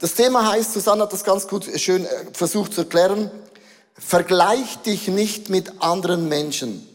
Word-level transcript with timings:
Das 0.00 0.14
Thema 0.14 0.50
heißt, 0.50 0.72
Susanne 0.72 1.02
hat 1.02 1.12
das 1.12 1.24
ganz 1.24 1.46
gut 1.46 1.66
schön 1.76 2.06
äh, 2.06 2.08
versucht 2.32 2.72
zu 2.72 2.80
erklären, 2.82 3.30
vergleich 3.94 4.78
dich 4.78 5.08
nicht 5.08 5.50
mit 5.50 5.82
anderen 5.82 6.28
Menschen. 6.28 6.86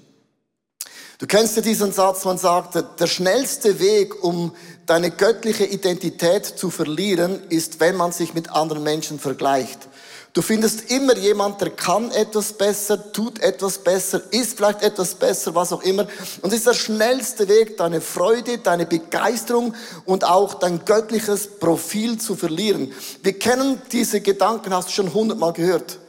Du 1.20 1.28
kennst 1.28 1.56
ja 1.56 1.62
diesen 1.62 1.94
Satz, 1.94 2.26
man 2.26 2.38
sagt, 2.38 2.76
der 3.00 3.08
schnellste 3.08 3.80
Weg, 3.80 4.22
um 4.22 4.54
deine 4.86 5.12
göttliche 5.12 5.64
Identität 5.64 6.46
zu 6.46 6.70
verlieren, 6.70 7.42
ist, 7.50 7.80
wenn 7.80 7.96
man 7.96 8.12
sich 8.12 8.34
mit 8.34 8.52
anderen 8.52 8.84
Menschen 8.84 9.18
vergleicht. 9.18 9.88
Du 10.36 10.42
findest 10.42 10.92
immer 10.92 11.16
jemand, 11.16 11.62
der 11.62 11.70
kann 11.70 12.12
etwas 12.12 12.52
besser, 12.52 13.14
tut 13.14 13.40
etwas 13.40 13.78
besser, 13.78 14.22
ist 14.32 14.58
vielleicht 14.58 14.82
etwas 14.84 15.16
besser, 15.16 15.56
was 15.56 15.72
auch 15.72 15.82
immer. 15.82 16.08
Und 16.42 16.52
es 16.52 16.56
ist 16.56 16.68
der 16.68 16.74
schnellste 16.74 17.48
Weg, 17.48 17.78
deine 17.78 18.02
Freude, 18.02 18.58
deine 18.58 18.86
Begeisterung 18.86 19.74
und 20.04 20.26
auch 20.26 20.56
dein 20.56 20.84
göttliches 20.84 21.58
Profil 21.58 22.20
zu 22.20 22.36
verlieren. 22.36 22.92
Wir 23.24 23.40
kennen 23.40 23.82
diese 23.94 24.20
Gedanken, 24.20 24.76
hast 24.76 24.90
du 24.90 24.92
schon 24.92 25.14
hundertmal 25.14 25.54
gehört. 25.54 26.00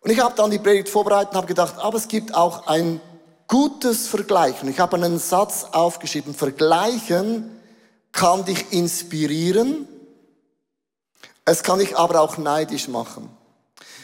Und 0.00 0.10
ich 0.10 0.18
habe 0.18 0.34
dann 0.34 0.50
die 0.50 0.58
Predigt 0.58 0.88
vorbereitet 0.88 1.30
und 1.30 1.36
habe 1.36 1.46
gedacht, 1.46 1.74
aber 1.78 1.96
es 1.96 2.08
gibt 2.08 2.34
auch 2.34 2.66
ein 2.66 3.00
gutes 3.46 4.08
Vergleichen. 4.08 4.68
Ich 4.68 4.80
habe 4.80 4.96
einen 4.96 5.20
Satz 5.20 5.64
aufgeschrieben. 5.70 6.34
Vergleichen 6.34 7.56
kann 8.10 8.44
dich 8.44 8.72
inspirieren, 8.72 9.86
es 11.44 11.62
kann 11.62 11.78
dich 11.78 11.96
aber 11.96 12.20
auch 12.20 12.36
neidisch 12.36 12.88
machen. 12.88 13.30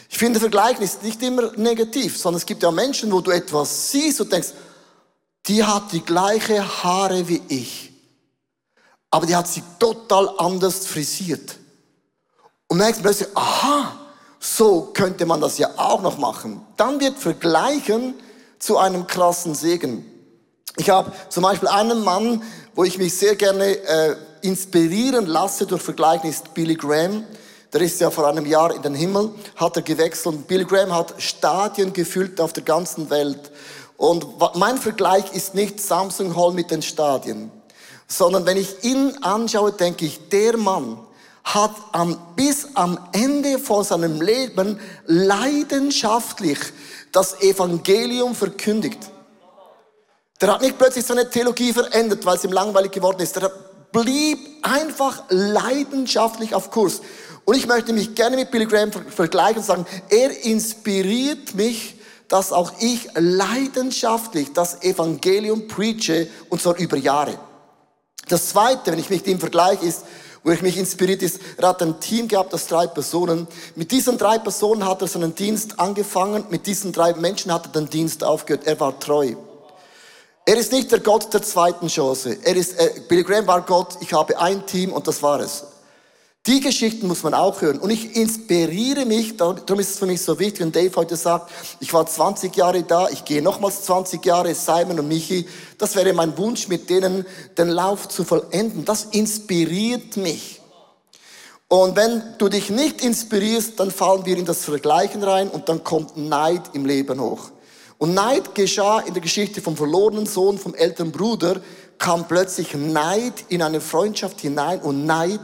Ich 0.09 0.17
finde, 0.17 0.39
Vergleichen 0.39 0.83
ist 0.83 1.03
nicht 1.03 1.21
immer 1.21 1.51
negativ, 1.57 2.17
sondern 2.17 2.37
es 2.37 2.45
gibt 2.45 2.63
ja 2.63 2.71
Menschen, 2.71 3.11
wo 3.11 3.19
du 3.19 3.31
etwas 3.31 3.91
siehst 3.91 4.21
und 4.21 4.31
denkst, 4.31 4.49
die 5.47 5.63
hat 5.63 5.91
die 5.91 6.01
gleiche 6.01 6.83
Haare 6.83 7.27
wie 7.27 7.41
ich, 7.47 7.91
aber 9.09 9.25
die 9.25 9.35
hat 9.35 9.47
sie 9.47 9.63
total 9.79 10.29
anders 10.37 10.85
frisiert. 10.85 11.57
Und 12.67 12.77
merkst 12.77 13.01
plötzlich, 13.01 13.29
aha, 13.33 13.97
so 14.39 14.89
könnte 14.93 15.25
man 15.25 15.41
das 15.41 15.57
ja 15.57 15.69
auch 15.77 16.01
noch 16.01 16.17
machen. 16.17 16.61
Dann 16.75 16.99
wird 16.99 17.17
Vergleichen 17.17 18.13
zu 18.59 18.77
einem 18.77 19.07
krassen 19.07 19.55
Segen. 19.55 20.05
Ich 20.77 20.89
habe 20.89 21.11
zum 21.29 21.43
Beispiel 21.43 21.69
einen 21.69 22.03
Mann, 22.03 22.43
wo 22.75 22.83
ich 22.83 22.97
mich 22.97 23.17
sehr 23.17 23.35
gerne 23.35 23.65
äh, 23.65 24.15
inspirieren 24.41 25.25
lasse 25.25 25.65
durch 25.65 25.81
Vergleichen, 25.81 26.29
ist 26.29 26.53
Billy 26.53 26.75
Graham. 26.75 27.23
Der 27.77 27.85
ist 27.85 28.01
ja 28.01 28.09
vor 28.09 28.27
einem 28.27 28.47
Jahr 28.47 28.73
in 28.73 28.81
den 28.81 28.95
Himmel, 28.95 29.29
hat 29.55 29.75
er 29.75 29.83
gewechselt 29.83 30.25
und 30.25 30.47
Billy 30.47 30.65
Graham 30.65 30.95
hat 30.95 31.13
Stadien 31.19 31.93
gefüllt 31.93 32.41
auf 32.41 32.51
der 32.51 32.63
ganzen 32.63 33.11
Welt. 33.11 33.51
Und 33.97 34.25
mein 34.55 34.79
Vergleich 34.79 35.31
ist 35.33 35.53
nicht 35.53 35.79
Samsung 35.79 36.35
Hall 36.35 36.53
mit 36.53 36.71
den 36.71 36.81
Stadien, 36.81 37.51
sondern 38.07 38.47
wenn 38.47 38.57
ich 38.57 38.83
ihn 38.83 39.15
anschaue, 39.21 39.73
denke 39.73 40.07
ich, 40.07 40.27
der 40.29 40.57
Mann 40.57 40.97
hat 41.43 41.75
am, 41.91 42.19
bis 42.35 42.69
am 42.73 42.97
Ende 43.11 43.59
von 43.59 43.83
seinem 43.83 44.21
Leben 44.21 44.79
leidenschaftlich 45.05 46.57
das 47.11 47.39
Evangelium 47.41 48.33
verkündigt. 48.33 49.01
Der 50.41 50.51
hat 50.51 50.63
nicht 50.63 50.79
plötzlich 50.79 51.05
seine 51.05 51.29
Theologie 51.29 51.73
verändert, 51.73 52.25
weil 52.25 52.37
es 52.37 52.43
ihm 52.43 52.53
langweilig 52.53 52.93
geworden 52.93 53.21
ist. 53.21 53.35
Der 53.35 53.51
blieb 53.91 54.39
einfach 54.63 55.23
leidenschaftlich 55.29 56.55
auf 56.55 56.71
Kurs. 56.71 57.01
Und 57.49 57.55
ich 57.55 57.65
möchte 57.65 57.93
mich 57.93 58.13
gerne 58.13 58.35
mit 58.35 58.51
Billy 58.51 58.65
Graham 58.65 58.91
vergleichen 58.91 59.59
und 59.59 59.63
sagen, 59.65 59.85
er 60.09 60.43
inspiriert 60.43 61.55
mich, 61.55 61.95
dass 62.27 62.51
auch 62.51 62.73
ich 62.81 63.07
leidenschaftlich 63.15 64.51
das 64.51 64.83
Evangelium 64.83 65.65
preache 65.69 66.27
und 66.49 66.61
zwar 66.61 66.75
über 66.75 66.97
Jahre. 66.97 67.39
Das 68.27 68.49
zweite, 68.49 68.91
wenn 68.91 68.99
ich 68.99 69.09
mich 69.09 69.25
ihm 69.25 69.39
vergleiche, 69.39 69.85
ist, 69.85 70.03
wo 70.43 70.51
ich 70.51 70.61
mich 70.61 70.75
inspiriert 70.75 71.23
ist, 71.23 71.39
er 71.55 71.69
hat 71.69 71.81
ein 71.81 72.01
Team 72.01 72.27
gehabt 72.27 72.53
aus 72.53 72.67
drei 72.67 72.85
Personen. 72.85 73.47
Mit 73.75 73.93
diesen 73.93 74.17
drei 74.17 74.39
Personen 74.39 74.85
hat 74.85 75.01
er 75.01 75.07
seinen 75.07 75.33
Dienst 75.33 75.79
angefangen, 75.79 76.43
mit 76.49 76.67
diesen 76.67 76.91
drei 76.91 77.13
Menschen 77.13 77.53
hat 77.53 77.67
er 77.67 77.71
den 77.71 77.89
Dienst 77.89 78.25
aufgehört. 78.25 78.67
Er 78.67 78.77
war 78.81 78.99
treu. 78.99 79.35
Er 80.45 80.57
ist 80.57 80.73
nicht 80.73 80.91
der 80.91 80.99
Gott 80.99 81.33
der 81.33 81.43
zweiten 81.43 81.87
Chance. 81.87 82.39
Er 82.43 82.57
ist, 82.57 82.77
äh, 82.77 83.03
Billy 83.07 83.23
Graham 83.23 83.47
war 83.47 83.61
Gott, 83.61 83.99
ich 84.01 84.11
habe 84.11 84.37
ein 84.37 84.65
Team 84.65 84.91
und 84.91 85.07
das 85.07 85.23
war 85.23 85.39
es. 85.39 85.63
Die 86.47 86.61
Geschichten 86.61 87.07
muss 87.07 87.23
man 87.23 87.33
auch 87.33 87.61
hören. 87.61 87.77
Und 87.77 87.89
ich 87.89 88.15
inspiriere 88.15 89.05
mich, 89.05 89.35
darum 89.35 89.79
ist 89.79 89.89
es 89.91 89.99
für 89.99 90.05
mich 90.05 90.21
so 90.21 90.39
wichtig, 90.39 90.61
wenn 90.61 90.71
Dave 90.71 90.95
heute 90.95 91.17
sagt, 91.17 91.51
ich 91.81 91.91
war 91.91 92.05
20 92.05 92.55
Jahre 92.55 92.83
da, 92.83 93.09
ich 93.09 93.25
gehe 93.25 93.41
nochmals 93.41 93.83
20 93.83 94.25
Jahre, 94.25 94.55
Simon 94.55 94.97
und 94.97 95.09
Michi. 95.09 95.45
Das 95.77 95.97
wäre 95.97 96.13
mein 96.13 96.37
Wunsch, 96.37 96.69
mit 96.69 96.89
denen 96.89 97.25
den 97.57 97.67
Lauf 97.67 98.07
zu 98.07 98.23
vollenden. 98.23 98.85
Das 98.85 99.03
inspiriert 99.11 100.15
mich. 100.15 100.61
Und 101.67 101.97
wenn 101.97 102.23
du 102.37 102.47
dich 102.47 102.69
nicht 102.69 103.03
inspirierst, 103.03 103.77
dann 103.77 103.91
fallen 103.91 104.25
wir 104.25 104.37
in 104.37 104.45
das 104.45 104.63
Vergleichen 104.63 105.23
rein 105.23 105.49
und 105.49 105.67
dann 105.67 105.83
kommt 105.83 106.15
Neid 106.15 106.61
im 106.71 106.85
Leben 106.85 107.19
hoch. 107.19 107.51
Und 107.97 108.13
Neid 108.13 108.55
geschah 108.55 108.99
in 108.99 109.13
der 109.13 109.21
Geschichte 109.21 109.61
vom 109.61 109.75
verlorenen 109.75 110.25
Sohn, 110.25 110.57
vom 110.57 110.75
älteren 110.75 111.11
Bruder, 111.11 111.59
kam 111.97 112.25
plötzlich 112.25 112.73
Neid 112.73 113.33
in 113.49 113.61
eine 113.61 113.81
Freundschaft 113.81 114.39
hinein 114.39 114.79
und 114.79 115.05
Neid 115.05 115.41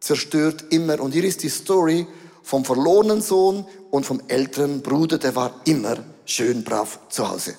zerstört 0.00 0.66
immer. 0.70 1.00
Und 1.00 1.12
hier 1.12 1.24
ist 1.24 1.42
die 1.42 1.48
Story 1.48 2.06
vom 2.42 2.64
verlorenen 2.64 3.20
Sohn 3.20 3.66
und 3.90 4.06
vom 4.06 4.22
älteren 4.28 4.82
Bruder, 4.82 5.18
der 5.18 5.34
war 5.34 5.60
immer 5.64 5.96
schön 6.24 6.62
brav 6.62 7.00
zu 7.08 7.28
Hause. 7.28 7.54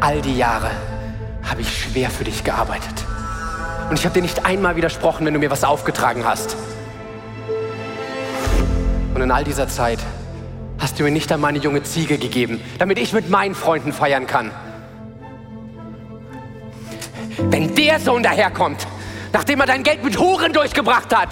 All 0.00 0.22
die 0.22 0.38
Jahre 0.38 0.87
habe 1.50 1.60
ich 1.60 1.82
schwer 1.84 2.10
für 2.10 2.24
dich 2.24 2.44
gearbeitet. 2.44 3.04
Und 3.90 3.98
ich 3.98 4.04
habe 4.04 4.14
dir 4.14 4.22
nicht 4.22 4.44
einmal 4.44 4.76
widersprochen, 4.76 5.24
wenn 5.26 5.34
du 5.34 5.40
mir 5.40 5.50
was 5.50 5.64
aufgetragen 5.64 6.24
hast. 6.24 6.56
Und 9.14 9.22
in 9.22 9.30
all 9.30 9.44
dieser 9.44 9.68
Zeit 9.68 9.98
hast 10.78 10.98
du 10.98 11.04
mir 11.04 11.10
nicht 11.10 11.32
einmal 11.32 11.50
eine 11.50 11.58
junge 11.58 11.82
Ziege 11.82 12.18
gegeben, 12.18 12.60
damit 12.78 12.98
ich 12.98 13.12
mit 13.12 13.30
meinen 13.30 13.54
Freunden 13.54 13.92
feiern 13.92 14.26
kann. 14.26 14.50
Wenn 17.38 17.74
der 17.74 17.98
Sohn 17.98 18.22
daherkommt, 18.22 18.86
nachdem 19.32 19.60
er 19.60 19.66
dein 19.66 19.82
Geld 19.82 20.04
mit 20.04 20.18
Huren 20.18 20.52
durchgebracht 20.52 21.14
hat, 21.16 21.30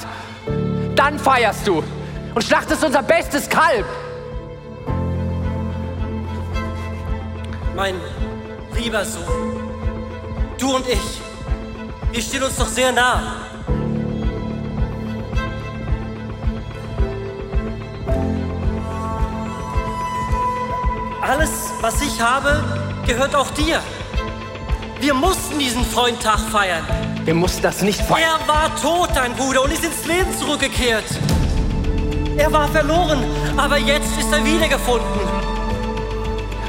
dann 0.97 1.19
feierst 1.19 1.66
du 1.66 1.83
und 2.34 2.43
schlachtest 2.43 2.84
unser 2.84 3.03
bestes 3.03 3.48
Kalb. 3.48 3.87
Mein 7.75 7.94
lieber 8.75 9.04
Sohn, 9.04 9.56
Du 10.59 10.75
und 10.75 10.89
ich, 10.89 11.21
wir 12.12 12.22
stehen 12.22 12.43
uns 12.43 12.56
doch 12.56 12.67
sehr 12.67 12.91
nah. 12.91 13.47
Alles, 21.21 21.50
was 21.83 22.00
ich 22.00 22.21
habe, 22.21 22.65
gehört 23.06 23.34
auch 23.34 23.50
dir. 23.50 23.81
Wir 24.99 25.12
mussten 25.12 25.59
diesen 25.59 25.84
Freundtag 25.84 26.39
feiern. 26.39 26.84
Wir 27.25 27.34
mussten 27.34 27.62
das 27.62 27.83
nicht 27.83 28.00
feiern. 28.00 28.41
Er 28.41 28.49
war 28.49 28.75
tot, 28.81 29.11
dein 29.15 29.34
Bruder, 29.34 29.62
und 29.62 29.72
ist 29.72 29.84
ins 29.84 30.06
Leben 30.06 30.33
zurückgekehrt. 30.39 31.05
Er 32.39 32.50
war 32.50 32.69
verloren, 32.69 33.22
aber 33.59 33.77
jetzt 33.77 34.16
ist 34.19 34.33
er 34.33 34.43
wiedergefunden. 34.43 35.21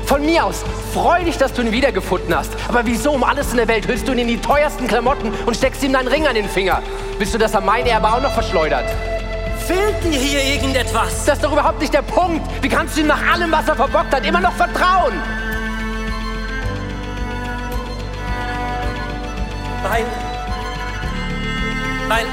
Von 0.06 0.26
mir 0.26 0.44
aus, 0.44 0.64
freu 0.98 1.24
dich, 1.24 1.38
dass 1.38 1.54
du 1.54 1.62
ihn 1.62 1.72
wiedergefunden 1.72 2.36
hast. 2.36 2.52
Aber 2.68 2.86
wieso 2.86 3.12
um 3.12 3.24
alles 3.24 3.52
in 3.52 3.58
der 3.58 3.68
Welt 3.68 3.88
hüllst 3.88 4.08
du 4.08 4.14
ihn 4.14 4.20
in 4.20 4.28
die 4.28 4.42
teuersten 4.42 4.88
Klamotten 4.88 5.32
und 5.46 5.56
steckst 5.56 5.84
ihm 5.84 5.94
deinen 5.94 6.08
Ring 6.08 6.26
an 6.26 6.34
den 6.34 6.50
Finger? 6.50 6.82
Willst 7.20 7.36
du, 7.36 7.38
dass 7.38 7.54
er 7.54 7.62
mein 7.62 7.86
Erbe 7.86 8.12
auch 8.12 8.22
noch 8.22 8.32
verschleudert? 8.32 8.86
Fehlt 9.68 10.04
dir 10.04 10.20
hier 10.20 10.44
irgendetwas? 10.56 11.26
Das 11.26 11.36
ist 11.36 11.44
doch 11.44 11.52
überhaupt 11.52 11.82
nicht 11.82 11.94
der 11.94 12.02
Punkt. 12.02 12.42
Wie 12.64 12.70
kannst 12.70 12.98
du 12.98 13.02
ihm 13.02 13.08
nach 13.08 13.22
allem, 13.32 13.52
was 13.52 13.68
er 13.68 13.76
verbockt 13.76 14.12
hat, 14.12 14.26
immer 14.26 14.40
noch 14.40 14.54
vertrauen? 14.54 15.14
Weil, 19.84 20.06
weil 22.08 22.26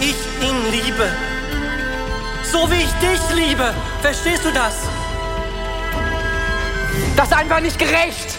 ich 0.00 0.16
ihn 0.40 0.56
liebe. 0.70 1.06
So 2.50 2.70
wie 2.70 2.76
ich 2.76 2.92
dich 2.94 3.46
liebe. 3.46 3.74
Verstehst 4.00 4.44
du 4.44 4.52
das? 4.52 4.86
Das 7.16 7.28
ist 7.28 7.34
einfach 7.34 7.60
nicht 7.60 7.78
gerecht. 7.78 8.36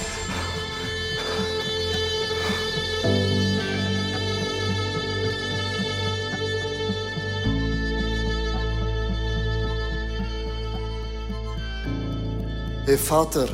Hey 12.86 12.98
Vater, 12.98 13.50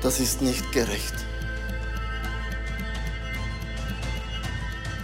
das 0.00 0.20
ist 0.20 0.40
nicht 0.40 0.70
gerecht. 0.70 1.14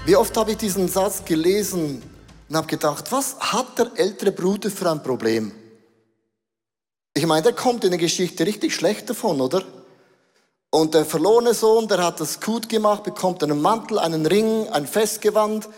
Wie 0.07 0.15
oft 0.15 0.37
habe 0.37 0.53
ich 0.53 0.57
diesen 0.57 0.89
Satz 0.89 1.25
gelesen 1.25 2.01
und 2.49 2.57
habe 2.57 2.69
gedacht, 2.69 3.11
was 3.11 3.37
hat 3.41 3.77
der 3.77 3.91
ältere 3.97 4.31
Bruder 4.31 4.71
für 4.71 4.89
ein 4.89 5.03
Problem? 5.03 5.53
Ich 7.23 7.29
meine, 7.29 7.43
der 7.43 7.53
kommt 7.53 7.85
in 7.85 7.91
der 7.91 8.01
Geschichte 8.01 8.45
richtig 8.45 8.75
schlecht 8.75 9.09
davon, 9.09 9.41
oder? 9.41 9.63
Und 10.71 10.93
der 10.93 11.05
verlorene 11.05 11.55
Sohn, 11.55 11.87
der 11.87 12.03
hat 12.03 12.19
das 12.19 12.41
gut 12.41 12.69
gemacht, 12.69 13.05
bekommt 13.05 13.45
einen 13.45 13.63
Mantel, 13.63 14.01
einen 14.01 14.27
Ring, 14.27 14.69
ein 14.71 14.89
Festgewand 14.89 15.69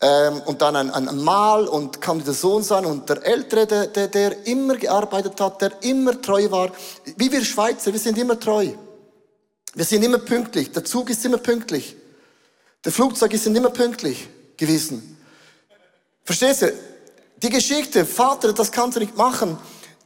ähm, 0.00 0.40
und 0.46 0.62
dann 0.62 0.76
ein, 0.76 0.92
ein 0.92 1.24
Mal 1.24 1.66
und 1.66 2.00
kann 2.00 2.22
der 2.22 2.34
Sohn 2.34 2.62
sein. 2.62 2.86
Und 2.86 3.08
der 3.08 3.26
Ältere, 3.26 3.66
der, 3.66 3.88
der, 3.88 4.06
der 4.06 4.46
immer 4.46 4.76
gearbeitet 4.76 5.40
hat, 5.40 5.60
der 5.60 5.72
immer 5.82 6.22
treu 6.22 6.48
war. 6.52 6.70
Wie 7.16 7.32
wir 7.32 7.44
Schweizer, 7.44 7.92
wir 7.92 7.98
sind 7.98 8.16
immer 8.16 8.38
treu. 8.38 8.68
Wir 9.74 9.84
sind 9.84 10.04
immer 10.04 10.18
pünktlich. 10.18 10.70
Der 10.70 10.84
Zug 10.84 11.10
ist 11.10 11.24
immer 11.24 11.38
pünktlich. 11.38 11.96
Der 12.84 12.92
Flugzeug 12.92 13.34
ist 13.34 13.44
immer 13.44 13.70
pünktlich 13.70 14.28
gewesen. 14.56 15.18
Verstehst 16.22 16.62
du? 16.62 16.72
Die 17.42 17.50
Geschichte, 17.50 18.06
Vater, 18.06 18.52
das 18.52 18.70
kannst 18.70 18.94
du 18.94 19.00
nicht 19.00 19.16
machen. 19.16 19.58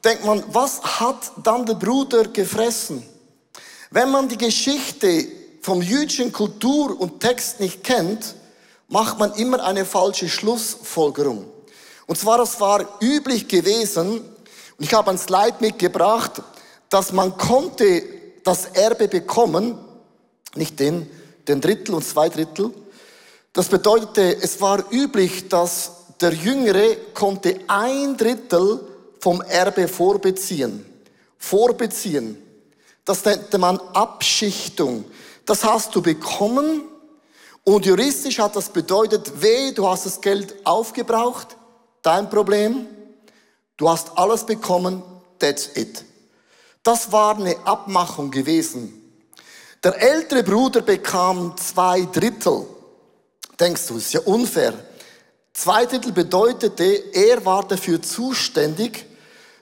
Denkt 0.05 0.25
man, 0.25 0.45
was 0.49 0.83
hat 0.83 1.33
dann 1.43 1.65
der 1.65 1.75
Bruder 1.75 2.25
gefressen? 2.25 3.03
Wenn 3.91 4.11
man 4.11 4.29
die 4.29 4.37
Geschichte 4.37 5.27
vom 5.63 5.81
jüdischen 5.81 6.31
Kultur 6.31 7.01
und 7.01 7.21
Text 7.21 7.59
nicht 7.59 7.83
kennt, 7.83 8.35
macht 8.89 9.19
man 9.19 9.33
immer 9.35 9.65
eine 9.65 9.87
falsche 9.87 10.29
Schlussfolgerung. 10.29 11.47
Und 12.07 12.19
zwar, 12.19 12.39
es 12.41 12.61
war 12.61 12.99
üblich 13.01 13.49
gewesen, 13.49 14.21
und 14.77 14.85
ich 14.85 14.93
habe 14.93 15.11
ein 15.11 15.17
Slide 15.17 15.57
mitgebracht, 15.61 16.43
dass 16.91 17.13
man 17.13 17.39
konnte 17.39 18.03
das 18.43 18.67
Erbe 18.67 19.09
bekommen, 19.09 19.79
nicht 20.55 20.79
den, 20.81 21.09
den 21.49 21.63
Drittel 21.63 21.95
und 21.95 22.05
zwei 22.05 22.29
Drittel. 22.29 22.71
Das 23.55 23.69
bedeutete, 23.69 24.37
es 24.43 24.61
war 24.61 24.85
üblich, 24.93 25.49
dass 25.49 25.93
der 26.21 26.35
Jüngere 26.35 26.97
konnte 27.15 27.61
ein 27.69 28.17
Drittel 28.17 28.81
vom 29.25 29.41
Erbe 29.41 29.89
vorbeziehen. 29.89 30.85
Vorbeziehen. 31.39 32.37
Das 33.07 33.25
nannte 33.25 33.57
man 33.57 33.79
Abschichtung. 33.95 35.07
Das 35.47 35.65
hast 35.65 35.95
du 35.95 36.03
bekommen 36.03 36.83
und 37.65 37.87
juristisch 37.87 38.39
hat 38.39 38.55
das 38.55 38.69
bedeutet, 38.69 39.41
weh, 39.41 39.73
du 39.73 39.89
hast 39.89 40.05
das 40.05 40.21
Geld 40.21 40.55
aufgebraucht, 40.67 41.57
dein 42.03 42.29
Problem, 42.29 42.87
du 43.79 43.89
hast 43.89 44.11
alles 44.19 44.45
bekommen, 44.45 45.03
that's 45.39 45.71
it. 45.75 46.05
Das 46.83 47.11
war 47.11 47.39
eine 47.39 47.57
Abmachung 47.67 48.31
gewesen. 48.31 49.11
Der 49.83 50.03
ältere 50.03 50.43
Bruder 50.43 50.83
bekam 50.83 51.57
zwei 51.57 52.03
Drittel. 52.03 52.67
Denkst 53.59 53.87
du, 53.87 53.97
ist 53.97 54.13
ja 54.13 54.21
unfair. 54.21 54.75
Zwei 55.55 55.87
Drittel 55.87 56.13
bedeutete, 56.13 56.85
er 57.15 57.43
war 57.47 57.67
dafür 57.67 58.03
zuständig, 58.03 59.07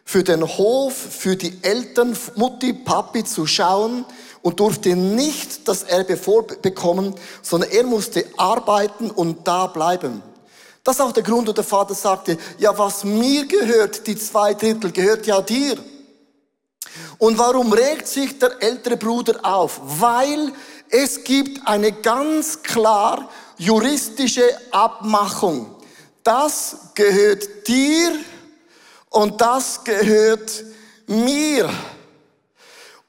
für 0.04 0.24
den 0.24 0.46
Hof, 0.46 0.94
für 0.94 1.36
die 1.36 1.58
Eltern, 1.62 2.16
Mutti, 2.36 2.72
Papi 2.72 3.24
zu 3.24 3.46
schauen 3.46 4.04
und 4.42 4.60
durfte 4.60 4.96
nicht 4.96 5.68
das 5.68 5.84
Erbe 5.84 6.16
vorbekommen, 6.16 7.14
sondern 7.42 7.70
er 7.70 7.84
musste 7.84 8.24
arbeiten 8.36 9.10
und 9.10 9.46
da 9.46 9.68
bleiben. 9.68 10.22
Das 10.84 10.96
ist 10.96 11.00
auch 11.00 11.12
der 11.12 11.22
Grund, 11.22 11.46
wo 11.46 11.52
der 11.52 11.64
Vater 11.64 11.94
sagte, 11.94 12.36
ja, 12.58 12.76
was 12.76 13.04
mir 13.04 13.46
gehört, 13.46 14.06
die 14.06 14.16
zwei 14.16 14.54
Drittel, 14.54 14.90
gehört 14.90 15.26
ja 15.26 15.40
dir. 15.40 15.76
Und 17.18 17.38
warum 17.38 17.72
regt 17.72 18.08
sich 18.08 18.38
der 18.38 18.60
ältere 18.60 18.96
Bruder 18.96 19.38
auf? 19.44 19.80
Weil 19.84 20.52
es 20.90 21.22
gibt 21.22 21.66
eine 21.66 21.92
ganz 21.92 22.62
klar 22.62 23.30
juristische 23.58 24.42
Abmachung. 24.72 25.74
Das 26.24 26.76
gehört 26.94 27.68
dir 27.68 28.12
und 29.12 29.40
das 29.40 29.84
gehört 29.84 30.64
mir. 31.06 31.70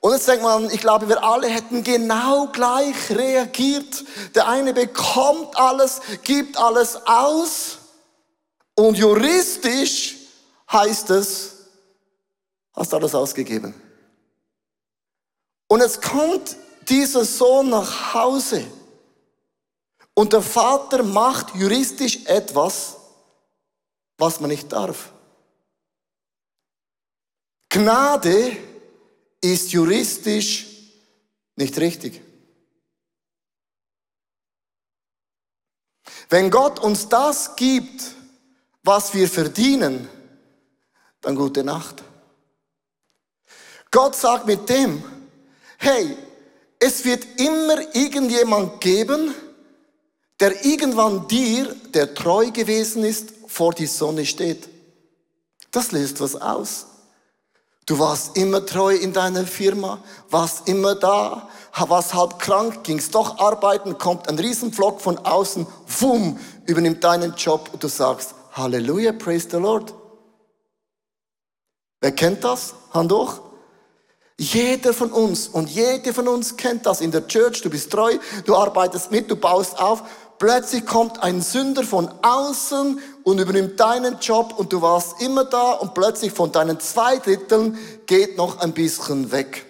Und 0.01 0.11
jetzt 0.11 0.27
denkt 0.27 0.44
man, 0.44 0.69
ich 0.69 0.81
glaube, 0.81 1.07
wir 1.07 1.23
alle 1.23 1.47
hätten 1.47 1.81
genau 1.81 2.47
gleich 2.47 3.09
reagiert. 3.09 4.03
Der 4.35 4.50
eine 4.50 4.73
bekommt 4.73 5.57
alles, 5.57 6.01
gibt 6.23 6.57
alles 6.57 7.07
aus 7.07 7.77
und 8.75 8.97
juristisch 8.97 10.17
heißt 10.69 11.09
es, 11.11 11.53
hast 12.73 12.94
alles 12.94 13.15
ausgegeben. 13.15 13.73
Und 15.69 15.79
jetzt 15.79 16.01
kommt 16.01 16.57
dieser 16.89 17.23
Sohn 17.23 17.69
nach 17.69 18.13
Hause 18.13 18.65
und 20.13 20.33
der 20.33 20.41
Vater 20.41 21.01
macht 21.01 21.56
juristisch 21.56 22.25
etwas, 22.25 22.97
was 24.17 24.41
man 24.41 24.49
nicht 24.49 24.69
darf. 24.73 25.12
Gnade 27.73 28.55
ist 29.41 29.71
juristisch 29.71 30.67
nicht 31.55 31.75
richtig. 31.79 32.21
Wenn 36.29 36.51
Gott 36.51 36.79
uns 36.79 37.09
das 37.09 37.55
gibt, 37.55 38.13
was 38.83 39.15
wir 39.15 39.27
verdienen, 39.27 40.07
dann 41.21 41.35
gute 41.35 41.63
Nacht. 41.63 42.03
Gott 43.89 44.15
sagt 44.15 44.45
mit 44.45 44.69
dem, 44.69 45.03
hey, 45.79 46.15
es 46.77 47.03
wird 47.03 47.25
immer 47.39 47.95
irgendjemand 47.95 48.81
geben, 48.81 49.33
der 50.39 50.63
irgendwann 50.63 51.27
dir, 51.27 51.75
der 51.91 52.13
treu 52.13 52.51
gewesen 52.51 53.03
ist, 53.03 53.33
vor 53.47 53.73
die 53.73 53.87
Sonne 53.87 54.27
steht. 54.27 54.69
Das 55.71 55.91
löst 55.91 56.21
was 56.21 56.35
aus. 56.35 56.93
Du 57.85 58.00
warst 58.00 58.38
immer 58.38 58.65
treu 58.65 58.95
in 58.95 59.12
deiner 59.12 59.45
Firma, 59.45 60.01
warst 60.30 60.69
immer 60.69 60.95
da, 60.95 61.50
warst 61.75 62.13
halb 62.13 62.39
krank, 62.39 62.83
gingst 62.83 63.13
doch 63.13 63.39
arbeiten, 63.39 63.97
kommt 63.97 64.30
ein 64.30 64.39
Riesenflock 64.39 65.01
von 65.01 65.18
außen, 65.18 65.68
wumm, 66.00 66.39
übernimmt 66.65 67.03
deinen 67.03 67.35
Job 67.35 67.69
und 67.74 67.83
du 67.83 67.89
sagst, 67.89 68.35
Halleluja, 68.53 69.12
praise 69.12 69.47
the 69.50 69.57
Lord. 69.57 69.94
Wer 72.00 72.12
kennt 72.12 72.44
das? 72.44 72.74
Hand 72.94 73.12
hoch. 73.12 73.41
Jeder 74.38 74.94
von 74.94 75.12
uns 75.12 75.47
und 75.47 75.69
jede 75.69 76.13
von 76.13 76.27
uns 76.27 76.57
kennt 76.57 76.85
das 76.85 77.01
in 77.01 77.12
der 77.12 77.27
Church. 77.27 77.62
Du 77.62 77.69
bist 77.69 77.91
treu, 77.91 78.18
du 78.45 78.56
arbeitest 78.56 79.12
mit, 79.12 79.30
du 79.30 79.35
baust 79.35 79.80
auf. 79.80 80.03
Plötzlich 80.44 80.86
kommt 80.86 81.24
ein 81.24 81.42
Sünder 81.42 81.84
von 81.84 82.12
außen 82.22 83.00
und 83.23 83.40
übernimmt 83.40 83.80
deinen 83.80 84.19
Job 84.19 84.54
und 84.57 84.73
du 84.73 84.81
warst 84.81 85.21
immer 85.21 85.45
da 85.45 85.71
und 85.71 85.94
plötzlich 85.94 86.33
von 86.33 86.52
deinen 86.52 86.81
zwei 86.81 87.16
Dritteln 87.19 87.78
geht 88.07 88.35
noch 88.35 88.59
ein 88.59 88.73
bisschen 88.73 89.31
weg. 89.31 89.66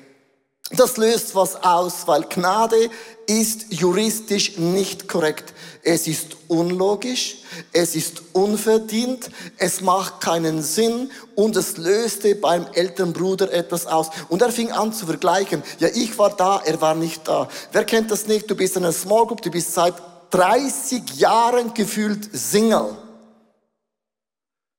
Das 0.72 0.98
löst 0.98 1.36
was 1.36 1.64
aus, 1.64 2.08
weil 2.08 2.24
Gnade 2.24 2.90
ist 3.28 3.68
juristisch 3.70 4.58
nicht 4.58 5.08
korrekt. 5.08 5.54
Es 5.84 6.08
ist 6.08 6.38
unlogisch, 6.48 7.44
es 7.72 7.96
ist 7.96 8.24
unverdient, 8.34 9.30
es 9.58 9.82
macht 9.82 10.22
keinen 10.22 10.64
Sinn 10.64 11.12
und 11.36 11.56
es 11.56 11.78
löste 11.78 12.34
beim 12.34 12.66
älteren 12.74 13.14
Bruder 13.14 13.54
etwas 13.54 13.86
aus. 13.86 14.10
Und 14.28 14.42
er 14.42 14.52
fing 14.52 14.72
an 14.72 14.92
zu 14.92 15.06
vergleichen. 15.06 15.62
Ja, 15.78 15.90
ich 15.94 16.18
war 16.18 16.36
da, 16.36 16.64
er 16.66 16.82
war 16.82 16.96
nicht 16.96 17.28
da. 17.28 17.48
Wer 17.72 17.84
kennt 17.84 18.10
das 18.10 18.26
nicht? 18.26 18.50
Du 18.50 18.56
bist 18.56 18.76
in 18.76 18.84
einer 18.84 18.92
Small 18.92 19.28
Group, 19.28 19.44
du 19.44 19.52
bist 19.52 19.72
seit 19.72 19.94
30 20.34 21.20
Jahren 21.20 21.76
gefühlt 21.76 22.28
Single. 22.36 22.98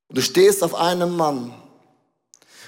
Du 0.09 0.21
stehst 0.21 0.61
auf 0.61 0.75
einem 0.75 1.15
Mann. 1.15 1.53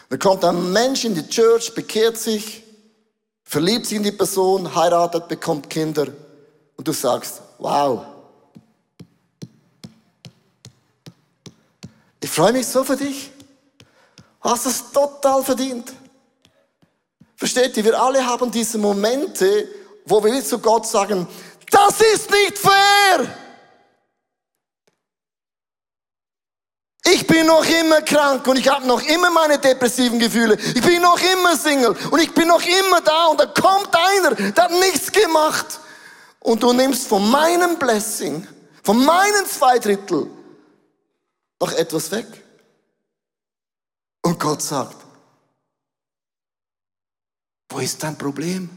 Da 0.10 0.16
kommt 0.16 0.46
ein 0.46 0.72
Mensch 0.72 1.04
in 1.04 1.14
die 1.14 1.28
Church, 1.28 1.76
bekehrt 1.76 2.18
sich, 2.18 2.64
verliebt 3.44 3.88
sich 3.88 3.98
in 3.98 4.04
die 4.04 4.14
Person, 4.14 4.74
heiratet, 4.74 5.28
bekommt 5.28 5.70
Kinder. 5.70 6.08
Und 6.78 6.88
du 6.88 6.94
sagst, 6.94 7.42
wow. 7.58 8.06
Ich 12.22 12.30
freue 12.30 12.54
mich 12.54 12.68
so 12.68 12.86
für 12.86 12.96
dich. 12.96 13.32
Hast 14.40 14.66
es 14.66 14.92
total 14.94 15.44
verdient. 15.44 15.92
Versteht 17.36 17.76
ihr, 17.76 17.84
wir 17.84 18.02
alle 18.02 18.26
haben 18.26 18.50
diese 18.50 18.78
Momente, 18.78 19.68
wo 20.06 20.24
wir 20.24 20.42
zu 20.42 20.60
Gott 20.60 20.88
sagen, 20.88 21.28
das 21.70 22.02
ist 22.02 22.30
nicht 22.30 22.58
fair. 22.58 23.48
Ich 27.10 27.26
bin 27.26 27.46
noch 27.46 27.66
immer 27.66 28.02
krank 28.02 28.46
und 28.48 28.58
ich 28.58 28.68
habe 28.68 28.86
noch 28.86 29.02
immer 29.02 29.30
meine 29.30 29.58
depressiven 29.58 30.20
Gefühle. 30.20 30.56
Ich 30.56 30.82
bin 30.82 31.02
noch 31.02 31.20
immer 31.22 31.56
Single 31.56 31.96
und 32.12 32.22
ich 32.22 32.34
bin 32.34 32.50
noch 32.50 32.62
immer 32.62 33.00
da 33.02 33.28
und 33.28 33.40
da 33.40 33.46
kommt 33.46 33.96
einer, 33.96 34.36
der 34.36 34.64
hat 34.64 34.72
nichts 34.72 35.12
gemacht. 35.12 35.80
Und 36.40 36.62
du 36.62 36.74
nimmst 36.74 37.08
von 37.08 37.30
meinem 37.30 37.78
Blessing, 37.80 38.46
von 38.84 39.04
meinen 39.06 39.46
zwei 39.46 39.80
Drittel 39.80 40.30
noch 41.62 41.72
etwas 41.74 42.12
weg. 42.12 42.28
Und 44.22 44.40
Gott 44.40 44.62
sagt, 44.62 44.98
wo 47.70 47.80
ist 47.80 48.04
dein 48.04 48.18
Problem? 48.18 48.77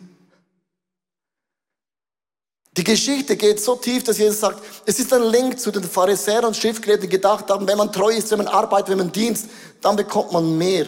Die 2.76 2.84
Geschichte 2.84 3.36
geht 3.36 3.60
so 3.60 3.74
tief, 3.74 4.04
dass 4.04 4.18
Jesus 4.18 4.40
sagt, 4.40 4.62
es 4.86 4.98
ist 5.00 5.12
ein 5.12 5.24
Link 5.24 5.58
zu 5.58 5.72
den 5.72 5.82
Pharisäern 5.82 6.44
und 6.44 6.56
Schriftgelehrten, 6.56 7.08
die 7.08 7.16
gedacht 7.16 7.50
haben, 7.50 7.66
wenn 7.66 7.78
man 7.78 7.92
treu 7.92 8.10
ist, 8.10 8.30
wenn 8.30 8.38
man 8.38 8.46
arbeitet, 8.46 8.90
wenn 8.90 8.98
man 8.98 9.12
dienst, 9.12 9.46
dann 9.80 9.96
bekommt 9.96 10.32
man 10.32 10.56
mehr. 10.56 10.86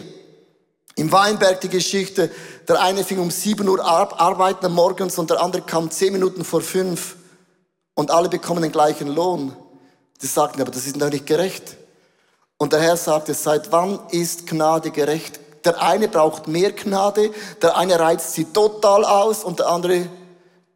Im 0.95 1.11
Weinberg 1.11 1.59
die 1.59 1.69
Geschichte, 1.69 2.31
der 2.67 2.81
eine 2.81 3.03
fing 3.03 3.19
um 3.19 3.31
7 3.31 3.67
Uhr 3.67 3.83
arbeiten 3.83 4.71
morgens 4.71 5.17
und 5.17 5.29
der 5.29 5.41
andere 5.41 5.63
kam 5.63 5.91
10 5.91 6.13
Minuten 6.13 6.45
vor 6.45 6.61
5 6.61 7.17
und 7.95 8.11
alle 8.11 8.29
bekommen 8.29 8.61
den 8.61 8.71
gleichen 8.71 9.07
Lohn. 9.07 9.53
Die 10.21 10.27
sagten, 10.27 10.61
aber 10.61 10.71
das 10.71 10.85
ist 10.85 11.01
doch 11.01 11.09
nicht 11.09 11.25
gerecht. 11.25 11.75
Und 12.57 12.71
der 12.71 12.79
Herr 12.79 12.95
sagte, 12.95 13.33
seit 13.33 13.71
wann 13.71 13.99
ist 14.11 14.47
Gnade 14.47 14.91
gerecht? 14.91 15.39
Der 15.65 15.81
eine 15.81 16.07
braucht 16.07 16.47
mehr 16.47 16.71
Gnade, 16.71 17.31
der 17.61 17.75
eine 17.75 17.99
reizt 17.99 18.33
sie 18.33 18.45
total 18.45 19.03
aus 19.03 19.43
und 19.43 19.59
der 19.59 19.67
andere 19.67 20.07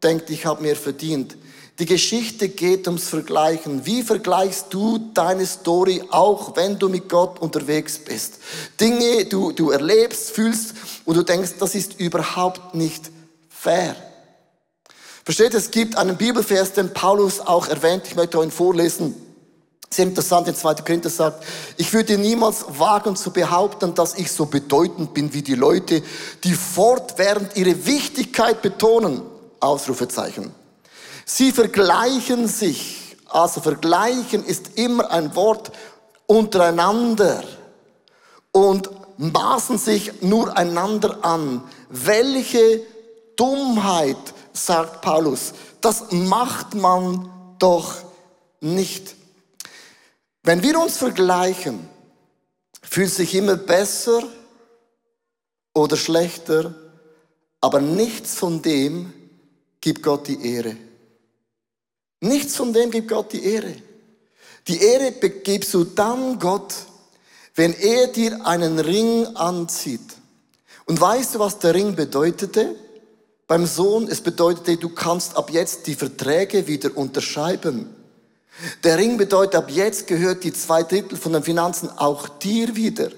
denkt, 0.02 0.30
ich 0.30 0.46
habe 0.46 0.62
mehr 0.62 0.76
verdient. 0.76 1.36
Die 1.78 1.86
Geschichte 1.86 2.48
geht 2.48 2.88
ums 2.88 3.08
Vergleichen. 3.08 3.86
Wie 3.86 4.02
vergleichst 4.02 4.66
du 4.70 4.98
deine 5.14 5.46
Story 5.46 6.02
auch, 6.10 6.56
wenn 6.56 6.76
du 6.76 6.88
mit 6.88 7.08
Gott 7.08 7.38
unterwegs 7.38 7.98
bist? 7.98 8.38
Dinge, 8.80 9.26
du, 9.26 9.52
du 9.52 9.70
erlebst, 9.70 10.30
fühlst 10.32 10.74
und 11.04 11.16
du 11.16 11.22
denkst, 11.22 11.52
das 11.60 11.76
ist 11.76 12.00
überhaupt 12.00 12.74
nicht 12.74 13.12
fair. 13.48 13.94
Versteht, 15.24 15.54
es 15.54 15.70
gibt 15.70 15.96
einen 15.96 16.16
Bibelvers, 16.16 16.72
den 16.72 16.92
Paulus 16.92 17.38
auch 17.38 17.68
erwähnt. 17.68 18.04
Ich 18.06 18.16
möchte 18.16 18.38
euch 18.38 18.52
vorlesen. 18.52 19.14
Sehr 19.90 20.06
interessant, 20.06 20.48
in 20.48 20.56
2. 20.56 20.74
Korinther 20.74 21.10
sagt, 21.10 21.44
ich 21.76 21.92
würde 21.92 22.18
niemals 22.18 22.64
wagen 22.78 23.14
zu 23.14 23.30
behaupten, 23.30 23.94
dass 23.94 24.18
ich 24.18 24.32
so 24.32 24.46
bedeutend 24.46 25.14
bin 25.14 25.32
wie 25.32 25.42
die 25.42 25.54
Leute, 25.54 26.02
die 26.44 26.54
fortwährend 26.54 27.56
ihre 27.56 27.86
Wichtigkeit 27.86 28.62
betonen. 28.62 29.22
Ausrufezeichen. 29.60 30.54
Sie 31.24 31.52
vergleichen 31.52 32.48
sich. 32.48 33.16
Also 33.26 33.60
vergleichen 33.60 34.44
ist 34.44 34.78
immer 34.78 35.10
ein 35.10 35.34
Wort 35.36 35.70
untereinander 36.26 37.44
und 38.52 38.88
maßen 39.18 39.76
sich 39.76 40.22
nur 40.22 40.56
einander 40.56 41.24
an. 41.24 41.62
Welche 41.90 42.80
Dummheit, 43.36 44.16
sagt 44.52 45.02
Paulus, 45.02 45.52
das 45.80 46.10
macht 46.10 46.74
man 46.74 47.30
doch 47.58 47.94
nicht. 48.60 49.14
Wenn 50.42 50.62
wir 50.62 50.80
uns 50.80 50.96
vergleichen, 50.96 51.88
fühlt 52.82 53.12
sich 53.12 53.34
immer 53.34 53.56
besser 53.56 54.22
oder 55.74 55.96
schlechter, 55.96 56.74
aber 57.60 57.80
nichts 57.80 58.34
von 58.34 58.62
dem 58.62 59.12
gibt 59.80 60.02
Gott 60.02 60.28
die 60.28 60.54
Ehre. 60.54 60.76
Nichts 62.20 62.56
von 62.56 62.72
dem 62.72 62.90
gibt 62.90 63.08
Gott 63.08 63.32
die 63.32 63.44
Ehre. 63.44 63.74
Die 64.66 64.82
Ehre 64.82 65.12
gibst 65.12 65.72
du 65.72 65.84
dann 65.84 66.38
Gott, 66.38 66.74
wenn 67.54 67.72
er 67.74 68.08
dir 68.08 68.46
einen 68.46 68.78
Ring 68.78 69.26
anzieht. 69.36 70.00
Und 70.86 71.00
weißt 71.00 71.34
du, 71.34 71.38
was 71.38 71.58
der 71.58 71.74
Ring 71.74 71.94
bedeutete? 71.94 72.74
Beim 73.46 73.66
Sohn, 73.66 74.08
es 74.08 74.20
bedeutete, 74.20 74.76
du 74.76 74.90
kannst 74.90 75.36
ab 75.36 75.50
jetzt 75.50 75.86
die 75.86 75.94
Verträge 75.94 76.66
wieder 76.66 76.96
unterschreiben. 76.96 77.94
Der 78.84 78.98
Ring 78.98 79.16
bedeutet, 79.16 79.54
ab 79.54 79.70
jetzt 79.70 80.06
gehört 80.06 80.44
die 80.44 80.52
zwei 80.52 80.82
Drittel 80.82 81.16
von 81.16 81.32
den 81.32 81.42
Finanzen 81.42 81.88
auch 81.90 82.28
dir 82.28 82.74
wieder. 82.76 83.10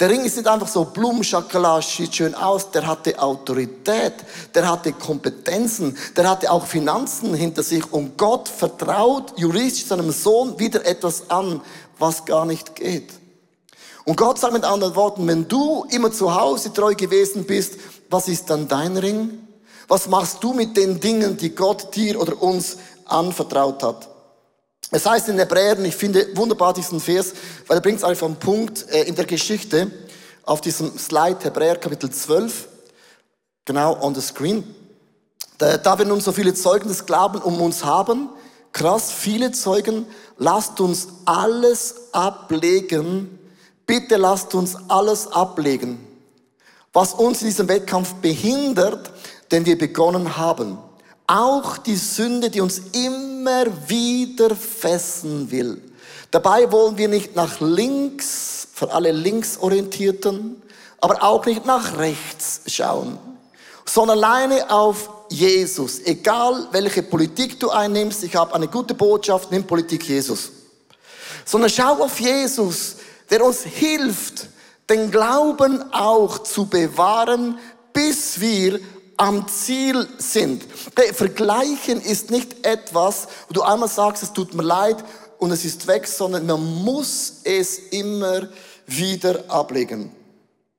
Der 0.00 0.10
Ring 0.10 0.24
ist 0.24 0.36
nicht 0.36 0.46
einfach 0.46 0.68
so 0.68 0.84
Blumenschakala, 0.84 1.82
sieht 1.82 2.14
schön 2.14 2.32
aus. 2.36 2.70
Der 2.70 2.86
hatte 2.86 3.18
Autorität, 3.20 4.14
der 4.54 4.70
hatte 4.70 4.92
Kompetenzen, 4.92 5.96
der 6.16 6.30
hatte 6.30 6.52
auch 6.52 6.66
Finanzen 6.66 7.34
hinter 7.34 7.64
sich. 7.64 7.92
Und 7.92 8.16
Gott 8.16 8.48
vertraut 8.48 9.32
juristisch 9.36 9.86
seinem 9.86 10.12
Sohn 10.12 10.56
wieder 10.56 10.86
etwas 10.86 11.28
an, 11.30 11.60
was 11.98 12.24
gar 12.24 12.46
nicht 12.46 12.76
geht. 12.76 13.12
Und 14.04 14.16
Gott 14.16 14.38
sagt 14.38 14.52
mit 14.52 14.64
anderen 14.64 14.94
Worten, 14.94 15.26
wenn 15.26 15.48
du 15.48 15.84
immer 15.90 16.12
zu 16.12 16.32
Hause 16.32 16.72
treu 16.72 16.94
gewesen 16.94 17.44
bist, 17.44 17.74
was 18.08 18.28
ist 18.28 18.48
dann 18.48 18.68
dein 18.68 18.96
Ring? 18.96 19.40
Was 19.88 20.06
machst 20.06 20.44
du 20.44 20.52
mit 20.52 20.76
den 20.76 21.00
Dingen, 21.00 21.36
die 21.36 21.54
Gott 21.54 21.96
dir 21.96 22.20
oder 22.20 22.40
uns 22.40 22.76
anvertraut 23.06 23.82
hat? 23.82 24.08
Es 24.90 25.04
heißt 25.04 25.28
in 25.28 25.38
Hebräern, 25.38 25.84
ich 25.84 25.96
finde 25.96 26.34
wunderbar 26.34 26.72
diesen 26.72 27.00
Vers, 27.00 27.34
weil 27.66 27.76
er 27.76 27.80
bringt 27.82 27.98
es 27.98 28.04
einfach 28.04 28.26
den 28.26 28.36
Punkt 28.36 28.88
äh, 28.88 29.02
in 29.02 29.14
der 29.14 29.26
Geschichte, 29.26 29.90
auf 30.44 30.62
diesem 30.62 30.98
Slide, 30.98 31.38
Hebräer 31.42 31.76
Kapitel 31.76 32.08
12, 32.08 32.68
genau 33.66 34.02
on 34.02 34.14
the 34.14 34.22
screen. 34.22 34.64
Da, 35.58 35.76
da 35.76 35.98
wir 35.98 36.06
nun 36.06 36.22
so 36.22 36.32
viele 36.32 36.54
Zeugen 36.54 36.88
des 36.88 37.04
Glaubens 37.04 37.44
um 37.44 37.60
uns 37.60 37.84
haben, 37.84 38.30
krass, 38.72 39.12
viele 39.12 39.52
Zeugen, 39.52 40.06
lasst 40.38 40.80
uns 40.80 41.08
alles 41.26 41.94
ablegen, 42.12 43.38
bitte 43.84 44.16
lasst 44.16 44.54
uns 44.54 44.74
alles 44.88 45.26
ablegen, 45.30 45.98
was 46.94 47.12
uns 47.12 47.42
in 47.42 47.48
diesem 47.48 47.68
Wettkampf 47.68 48.14
behindert, 48.14 49.10
den 49.52 49.66
wir 49.66 49.76
begonnen 49.76 50.38
haben. 50.38 50.78
Auch 51.26 51.76
die 51.76 51.96
Sünde, 51.96 52.48
die 52.48 52.62
uns 52.62 52.80
immer 52.92 53.37
wieder 53.86 54.54
fessen 54.54 55.50
will. 55.50 55.80
Dabei 56.30 56.70
wollen 56.70 56.98
wir 56.98 57.08
nicht 57.08 57.34
nach 57.34 57.60
links, 57.60 58.68
für 58.74 58.92
alle 58.92 59.10
Linksorientierten, 59.10 60.62
aber 61.00 61.22
auch 61.22 61.44
nicht 61.46 61.66
nach 61.66 61.98
rechts 61.98 62.60
schauen, 62.66 63.18
sondern 63.84 64.18
alleine 64.18 64.70
auf 64.70 65.10
Jesus. 65.30 66.00
Egal 66.04 66.68
welche 66.70 67.02
Politik 67.02 67.58
du 67.58 67.70
einnimmst, 67.70 68.22
ich 68.22 68.36
habe 68.36 68.54
eine 68.54 68.68
gute 68.68 68.94
Botschaft, 68.94 69.50
nimm 69.50 69.64
Politik 69.64 70.08
Jesus. 70.08 70.50
Sondern 71.44 71.70
schau 71.70 72.04
auf 72.04 72.20
Jesus, 72.20 72.96
der 73.30 73.44
uns 73.44 73.62
hilft, 73.62 74.46
den 74.88 75.10
Glauben 75.10 75.92
auch 75.92 76.38
zu 76.38 76.66
bewahren, 76.66 77.58
bis 77.92 78.40
wir 78.40 78.80
am 79.18 79.46
Ziel 79.48 80.08
sind. 80.18 80.64
Okay, 80.88 81.12
vergleichen 81.12 82.00
ist 82.00 82.30
nicht 82.30 82.64
etwas, 82.64 83.28
wo 83.48 83.54
du 83.54 83.62
einmal 83.62 83.88
sagst, 83.88 84.22
es 84.22 84.32
tut 84.32 84.54
mir 84.54 84.62
leid 84.62 85.04
und 85.38 85.50
es 85.50 85.64
ist 85.64 85.86
weg, 85.86 86.06
sondern 86.06 86.46
man 86.46 86.64
muss 86.84 87.40
es 87.44 87.78
immer 87.90 88.48
wieder 88.86 89.44
ablegen. 89.48 90.12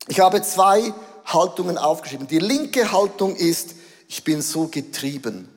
Ich 0.08 0.20
habe 0.20 0.42
zwei 0.42 0.94
Haltungen 1.26 1.78
aufgeschrieben. 1.78 2.28
Die 2.28 2.40
linke 2.40 2.92
Haltung 2.92 3.36
ist, 3.36 3.76
ich 4.08 4.24
bin 4.24 4.42
so 4.42 4.68
getrieben. 4.68 5.50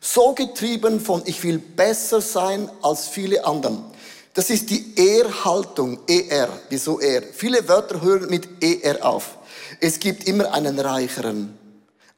So 0.00 0.32
getrieben 0.32 1.00
von, 1.00 1.22
ich 1.26 1.42
will 1.42 1.58
besser 1.58 2.20
sein 2.20 2.70
als 2.82 3.08
viele 3.08 3.44
anderen. 3.44 3.84
Das 4.32 4.48
ist 4.48 4.70
die 4.70 4.94
Er-Haltung, 4.96 5.98
ER. 6.06 6.48
Wieso 6.68 7.00
er? 7.00 7.22
Viele 7.22 7.68
Wörter 7.68 8.00
hören 8.00 8.30
mit 8.30 8.48
ER 8.62 9.04
auf. 9.04 9.38
Es 9.80 9.98
gibt 9.98 10.28
immer 10.28 10.52
einen 10.52 10.78
Reicheren 10.78 11.58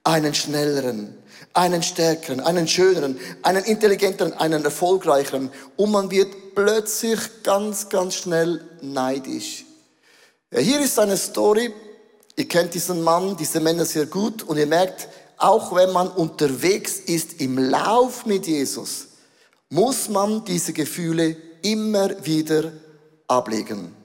einen 0.04 0.34
schnelleren, 0.34 1.14
einen 1.52 1.82
stärkeren, 1.82 2.40
einen 2.40 2.66
schöneren, 2.66 3.18
einen 3.42 3.64
intelligenteren, 3.64 4.32
einen 4.34 4.64
erfolgreicheren. 4.64 5.50
Und 5.76 5.90
man 5.90 6.10
wird 6.10 6.54
plötzlich 6.54 7.18
ganz, 7.42 7.88
ganz 7.88 8.14
schnell 8.14 8.64
neidisch. 8.80 9.64
Ja, 10.50 10.60
hier 10.60 10.80
ist 10.80 10.98
eine 10.98 11.16
Story. 11.16 11.72
Ihr 12.36 12.48
kennt 12.48 12.74
diesen 12.74 13.02
Mann, 13.02 13.36
diese 13.36 13.60
Männer 13.60 13.84
sehr 13.84 14.06
gut 14.06 14.42
und 14.44 14.56
ihr 14.56 14.66
merkt, 14.66 15.08
auch 15.36 15.74
wenn 15.74 15.92
man 15.92 16.08
unterwegs 16.08 16.96
ist 16.98 17.40
im 17.40 17.58
Lauf 17.58 18.26
mit 18.26 18.46
Jesus, 18.46 19.08
muss 19.68 20.08
man 20.08 20.44
diese 20.44 20.72
Gefühle 20.72 21.36
immer 21.62 22.24
wieder 22.24 22.72
ablegen. 23.26 23.99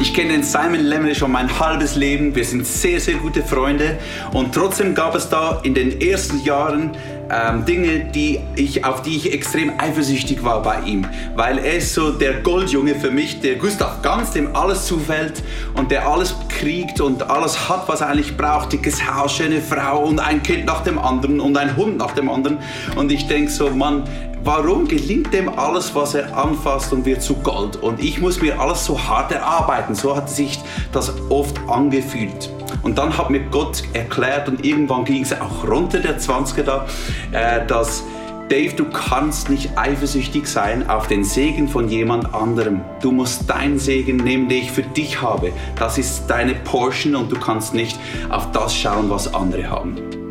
Ich 0.00 0.14
kenne 0.14 0.30
den 0.30 0.44
Simon 0.44 0.84
Lemley 0.84 1.12
schon 1.12 1.32
mein 1.32 1.58
halbes 1.58 1.96
Leben. 1.96 2.32
Wir 2.32 2.44
sind 2.44 2.64
sehr, 2.64 3.00
sehr 3.00 3.14
gute 3.14 3.42
Freunde. 3.42 3.98
Und 4.32 4.54
trotzdem 4.54 4.94
gab 4.94 5.16
es 5.16 5.28
da 5.28 5.60
in 5.64 5.74
den 5.74 6.00
ersten 6.00 6.40
Jahren 6.44 6.92
ähm, 7.30 7.64
Dinge, 7.64 8.04
die 8.14 8.38
ich, 8.54 8.84
auf 8.84 9.02
die 9.02 9.16
ich 9.16 9.32
extrem 9.32 9.72
eifersüchtig 9.76 10.44
war 10.44 10.62
bei 10.62 10.80
ihm. 10.82 11.04
Weil 11.34 11.58
er 11.58 11.78
ist 11.78 11.94
so 11.94 12.12
der 12.12 12.34
Goldjunge 12.34 12.94
für 12.94 13.10
mich, 13.10 13.40
der 13.40 13.56
Gustav 13.56 14.00
Ganz, 14.00 14.30
dem 14.30 14.54
alles 14.54 14.86
zufällt 14.86 15.42
und 15.74 15.90
der 15.90 16.06
alles 16.06 16.36
kriegt 16.48 17.00
und 17.00 17.28
alles 17.28 17.68
hat, 17.68 17.88
was 17.88 18.00
er 18.00 18.10
eigentlich 18.10 18.36
braucht. 18.36 18.72
Dickes 18.72 19.04
Haus, 19.04 19.36
schöne 19.36 19.60
Frau 19.60 20.04
und 20.04 20.20
ein 20.20 20.44
Kind 20.44 20.66
nach 20.66 20.84
dem 20.84 20.98
anderen 20.98 21.40
und 21.40 21.56
ein 21.56 21.76
Hund 21.76 21.98
nach 21.98 22.12
dem 22.12 22.30
anderen. 22.30 22.58
Und 22.94 23.10
ich 23.10 23.26
denke 23.26 23.50
so, 23.50 23.68
Mann, 23.70 24.04
warum 24.44 24.88
gelingt 24.88 25.32
dem 25.32 25.48
alles, 25.58 25.94
was 25.94 26.14
er 26.14 26.36
anfasst 26.36 26.92
und 26.92 27.04
wird 27.04 27.22
zu 27.22 27.34
Gold? 27.34 27.76
Und 27.76 28.00
ich 28.02 28.20
muss 28.20 28.40
mir 28.40 28.60
alles 28.60 28.84
so 28.84 28.98
hart 29.00 29.32
erarbeiten. 29.32 29.94
So 29.94 30.16
hat 30.16 30.30
sich 30.30 30.58
das 30.92 31.12
oft 31.28 31.58
angefühlt. 31.68 32.50
Und 32.82 32.98
dann 32.98 33.16
hat 33.16 33.30
mir 33.30 33.40
Gott 33.50 33.82
erklärt 33.92 34.48
und 34.48 34.64
irgendwann 34.64 35.04
ging 35.04 35.22
es 35.22 35.38
auch 35.38 35.66
runter 35.66 35.98
der 36.00 36.18
20er 36.18 36.62
da, 36.62 36.86
äh, 37.32 37.66
dass 37.66 38.04
Dave, 38.48 38.72
du 38.74 38.86
kannst 38.86 39.50
nicht 39.50 39.76
eifersüchtig 39.76 40.46
sein 40.46 40.88
auf 40.88 41.06
den 41.06 41.22
Segen 41.22 41.68
von 41.68 41.88
jemand 41.88 42.34
anderem. 42.34 42.80
Du 43.02 43.12
musst 43.12 43.50
deinen 43.50 43.78
Segen 43.78 44.16
nehmen, 44.16 44.48
den 44.48 44.62
ich 44.62 44.72
für 44.72 44.82
dich 44.82 45.20
habe. 45.20 45.52
Das 45.76 45.98
ist 45.98 46.28
deine 46.28 46.54
Portion 46.54 47.14
und 47.14 47.30
du 47.30 47.38
kannst 47.38 47.74
nicht 47.74 47.98
auf 48.30 48.50
das 48.52 48.74
schauen, 48.74 49.10
was 49.10 49.34
andere 49.34 49.68
haben. 49.68 50.27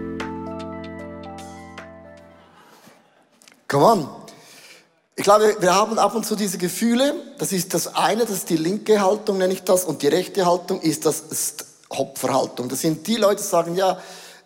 Come 3.68 3.86
on. 3.86 4.10
Ich 5.16 5.24
glaube, 5.24 5.58
wir 5.60 5.74
haben 5.74 5.98
ab 5.98 6.16
und 6.16 6.26
zu 6.26 6.36
diese 6.36 6.58
Gefühle. 6.58 7.16
Das 7.40 7.52
ist 7.52 7.74
das 7.74 7.96
eine, 7.96 8.22
das 8.22 8.32
ist 8.32 8.50
die 8.50 8.58
linke 8.58 9.02
Haltung, 9.02 9.40
nenne 9.40 9.54
ich 9.54 9.64
das. 9.64 9.84
Und 9.84 10.04
die 10.04 10.08
rechte 10.08 10.46
Haltung 10.46 10.80
ist 10.82 11.06
das 11.06 11.24
Opferhaltung. 11.90 12.70
Das 12.70 12.82
sind 12.82 13.08
die 13.08 13.16
Leute, 13.16 13.42
die 13.42 13.48
sagen, 13.48 13.76
ja, 13.76 14.00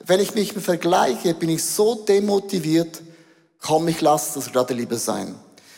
wenn 0.05 0.19
ich 0.19 0.33
mich 0.33 0.53
vergleiche, 0.53 1.33
bin 1.33 1.49
ich 1.49 1.63
so 1.63 1.95
demotiviert, 1.95 3.01
komm, 3.59 3.87
ich 3.87 4.01
lasse 4.01 4.35
das 4.35 4.51
gerade 4.51 4.73
lieber 4.73 4.97
sein. 4.97 5.35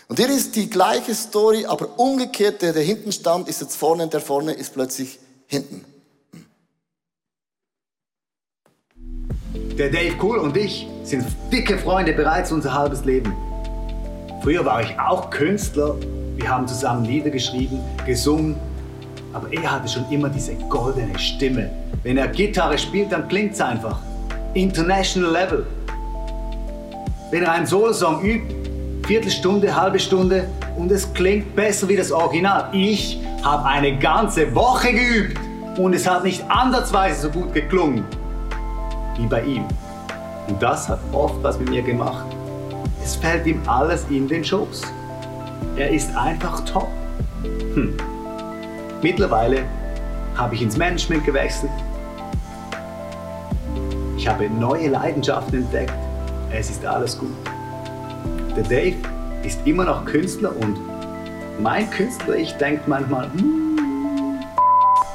Und 0.08 0.20
hier 0.20 0.30
ist 0.30 0.56
die 0.56 0.70
gleiche 0.70 1.16
Story, 1.16 1.66
aber 1.66 1.98
umgekehrt, 1.98 2.62
der, 2.62 2.74
der 2.74 2.84
hinten 2.84 3.12
stand, 3.12 3.50
ist 3.50 3.62
jetzt 3.62 3.76
vorne, 3.76 4.08
der 4.08 4.22
vorne 4.22 4.54
ist 4.54 4.74
plötzlich 4.74 5.20
hinten. 5.48 5.84
Der 9.78 9.90
Dave 9.90 10.14
Cool 10.22 10.38
und 10.38 10.56
ich 10.56 10.88
sind 11.02 11.26
dicke 11.52 11.80
Freunde 11.80 12.14
bereits 12.14 12.52
unser 12.52 12.72
halbes 12.76 13.06
Leben. 13.06 13.34
Früher 14.44 14.64
war 14.64 14.84
ich 14.84 15.00
auch 15.00 15.32
Künstler. 15.32 15.96
Wir 16.36 16.48
haben 16.48 16.68
zusammen 16.68 17.06
Lieder 17.06 17.32
geschrieben, 17.32 17.80
gesungen. 18.06 18.56
Aber 19.34 19.52
er 19.52 19.72
hatte 19.72 19.88
schon 19.88 20.06
immer 20.12 20.30
diese 20.30 20.54
goldene 20.70 21.18
Stimme. 21.18 21.72
Wenn 22.04 22.18
er 22.18 22.28
Gitarre 22.28 22.78
spielt, 22.78 23.12
dann 23.12 23.28
klingt 23.28 23.54
es 23.54 23.62
einfach. 23.62 24.00
International 24.54 25.32
Level. 25.32 25.66
Wenn 27.32 27.42
er 27.42 27.54
einen 27.54 27.66
Solo-Song 27.66 28.22
übt, 28.22 28.54
Viertelstunde, 29.08 29.76
halbe 29.76 29.98
Stunde 29.98 30.48
und 30.78 30.92
es 30.92 31.12
klingt 31.16 31.56
besser 31.56 31.90
wie 31.90 31.96
das 31.96 32.12
Original. 32.12 32.70
Ich 32.74 33.18
habe 33.42 33.66
eine 33.66 33.98
ganze 33.98 34.54
Woche 34.54 34.94
geübt 34.94 35.40
und 35.80 35.96
es 35.96 36.08
hat 36.08 36.24
nicht 36.24 36.44
ansatzweise 36.48 37.22
so 37.24 37.30
gut 37.32 37.56
geklungen 37.56 38.06
wie 39.18 39.26
bei 39.28 39.44
ihm. 39.44 39.66
Und 40.48 40.62
das 40.62 40.90
hat 40.90 41.00
oft 41.12 41.42
was 41.42 41.60
mit 41.60 41.70
mir 41.70 41.82
gemacht. 41.82 42.26
Es 43.04 43.16
fällt 43.16 43.46
ihm 43.46 43.62
alles 43.68 44.06
in 44.10 44.28
den 44.28 44.44
Schoß. 44.44 44.82
Er 45.76 45.90
ist 45.90 46.16
einfach 46.16 46.64
top. 46.66 46.88
Hm. 47.74 47.96
Mittlerweile 49.02 49.64
habe 50.36 50.56
ich 50.56 50.62
ins 50.62 50.78
Management 50.78 51.26
gewechselt. 51.26 51.72
Ich 54.18 54.28
habe 54.28 54.50
neue 54.50 54.90
Leidenschaften 54.90 55.64
entdeckt 55.64 55.94
es 56.54 56.70
ist 56.70 56.86
alles 56.86 57.18
gut. 57.18 57.36
Der 58.56 58.64
Dave 58.64 58.96
ist 59.44 59.60
immer 59.66 59.86
noch 59.86 60.06
Künstler 60.06 60.56
und 60.56 60.80
mein 61.60 61.90
Künstler, 61.90 62.36
ich 62.36 62.54
denke 62.54 62.84
manchmal, 62.88 63.28
mm. 63.30 64.44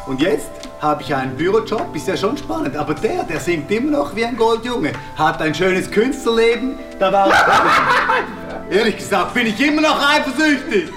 und 0.07 0.21
jetzt 0.21 0.51
habe 0.81 1.03
ich 1.03 1.15
einen 1.15 1.37
Bürojob, 1.37 1.95
ist 1.95 2.07
ja 2.07 2.17
schon 2.17 2.37
spannend, 2.37 2.77
aber 2.77 2.95
der, 2.95 3.25
der 3.25 3.41
singt 3.41 3.71
immer 3.71 3.99
noch 3.99 4.15
wie 4.15 4.25
ein 4.25 4.37
Goldjunge, 4.37 4.93
hat 5.17 5.43
ein 5.43 5.55
schönes 5.55 5.91
Künstlerleben, 5.91 6.79
da 6.99 7.13
war 7.13 7.29
ich, 7.29 8.77
ehrlich 8.77 8.97
gesagt, 8.97 9.35
bin 9.35 9.47
ich 9.49 9.61
immer 9.61 9.83
noch 9.83 10.01
eifersüchtig. 10.09 10.91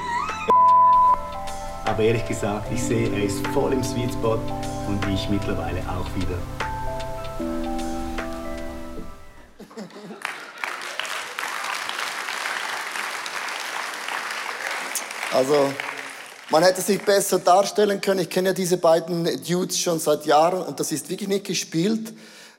Aber 1.85 2.03
ehrlich 2.03 2.25
gesagt, 2.27 2.67
ich 2.71 2.81
sehe, 2.81 3.09
er 3.11 3.23
ist 3.23 3.45
voll 3.47 3.73
im 3.73 3.83
Sweet 3.83 4.13
Spot 4.13 4.39
und 4.87 4.99
ich 5.11 5.27
mittlerweile 5.29 5.79
auch 5.89 6.07
wieder. 6.15 6.37
Also, 15.33 15.73
man 16.51 16.63
hätte 16.63 16.81
sich 16.81 17.01
besser 17.01 17.39
darstellen 17.39 18.01
können. 18.01 18.19
Ich 18.19 18.29
kenne 18.29 18.49
ja 18.49 18.53
diese 18.53 18.77
beiden 18.77 19.25
Dudes 19.43 19.79
schon 19.79 19.99
seit 19.99 20.25
Jahren 20.25 20.61
und 20.61 20.79
das 20.79 20.91
ist 20.91 21.09
wirklich 21.09 21.29
nicht 21.29 21.45
gespielt. 21.45 22.13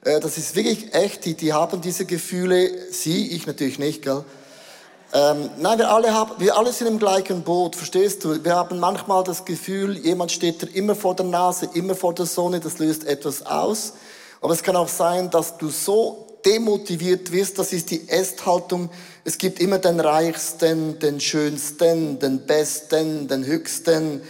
Äh, 0.04 0.18
das 0.18 0.38
ist 0.38 0.56
wirklich 0.56 0.94
echt. 0.94 1.24
Die, 1.26 1.34
die 1.34 1.52
haben 1.52 1.80
diese 1.80 2.06
Gefühle. 2.06 2.90
Sie, 2.90 3.28
ich 3.28 3.46
natürlich 3.46 3.78
nicht, 3.78 4.02
gell? 4.02 4.24
Ähm, 5.14 5.50
nein, 5.58 5.78
wir 5.78 5.90
alle, 5.90 6.14
haben, 6.14 6.32
wir 6.38 6.56
alle 6.56 6.72
sind 6.72 6.86
im 6.86 6.98
gleichen 6.98 7.42
Boot, 7.42 7.76
verstehst 7.76 8.24
du? 8.24 8.42
Wir 8.42 8.56
haben 8.56 8.80
manchmal 8.80 9.22
das 9.24 9.44
Gefühl, 9.44 9.98
jemand 9.98 10.32
steht 10.32 10.62
dir 10.62 10.74
immer 10.74 10.94
vor 10.94 11.14
der 11.14 11.26
Nase, 11.26 11.68
immer 11.74 11.94
vor 11.94 12.14
der 12.14 12.24
Sonne, 12.24 12.60
das 12.60 12.78
löst 12.78 13.04
etwas 13.04 13.44
aus. 13.44 13.92
Aber 14.40 14.54
es 14.54 14.62
kann 14.62 14.74
auch 14.74 14.88
sein, 14.88 15.28
dass 15.28 15.58
du 15.58 15.68
so 15.68 16.31
demotiviert 16.44 17.32
wirst, 17.32 17.58
das 17.58 17.72
ist 17.72 17.90
die 17.90 18.08
Esthaltung, 18.08 18.90
es 19.24 19.38
gibt 19.38 19.60
immer 19.60 19.78
den 19.78 20.00
Reichsten, 20.00 20.98
den 20.98 21.20
Schönsten, 21.20 22.18
den 22.18 22.46
Besten, 22.46 23.28
den 23.28 23.44
Höchsten, 23.44 24.22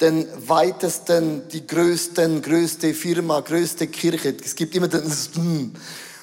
den 0.00 0.26
Weitesten, 0.48 1.48
die 1.48 1.66
Größten, 1.66 2.42
größte 2.42 2.94
Firma, 2.94 3.40
größte 3.40 3.86
Kirche. 3.86 4.34
Es 4.44 4.54
gibt 4.54 4.74
immer 4.74 4.88
den 4.88 5.12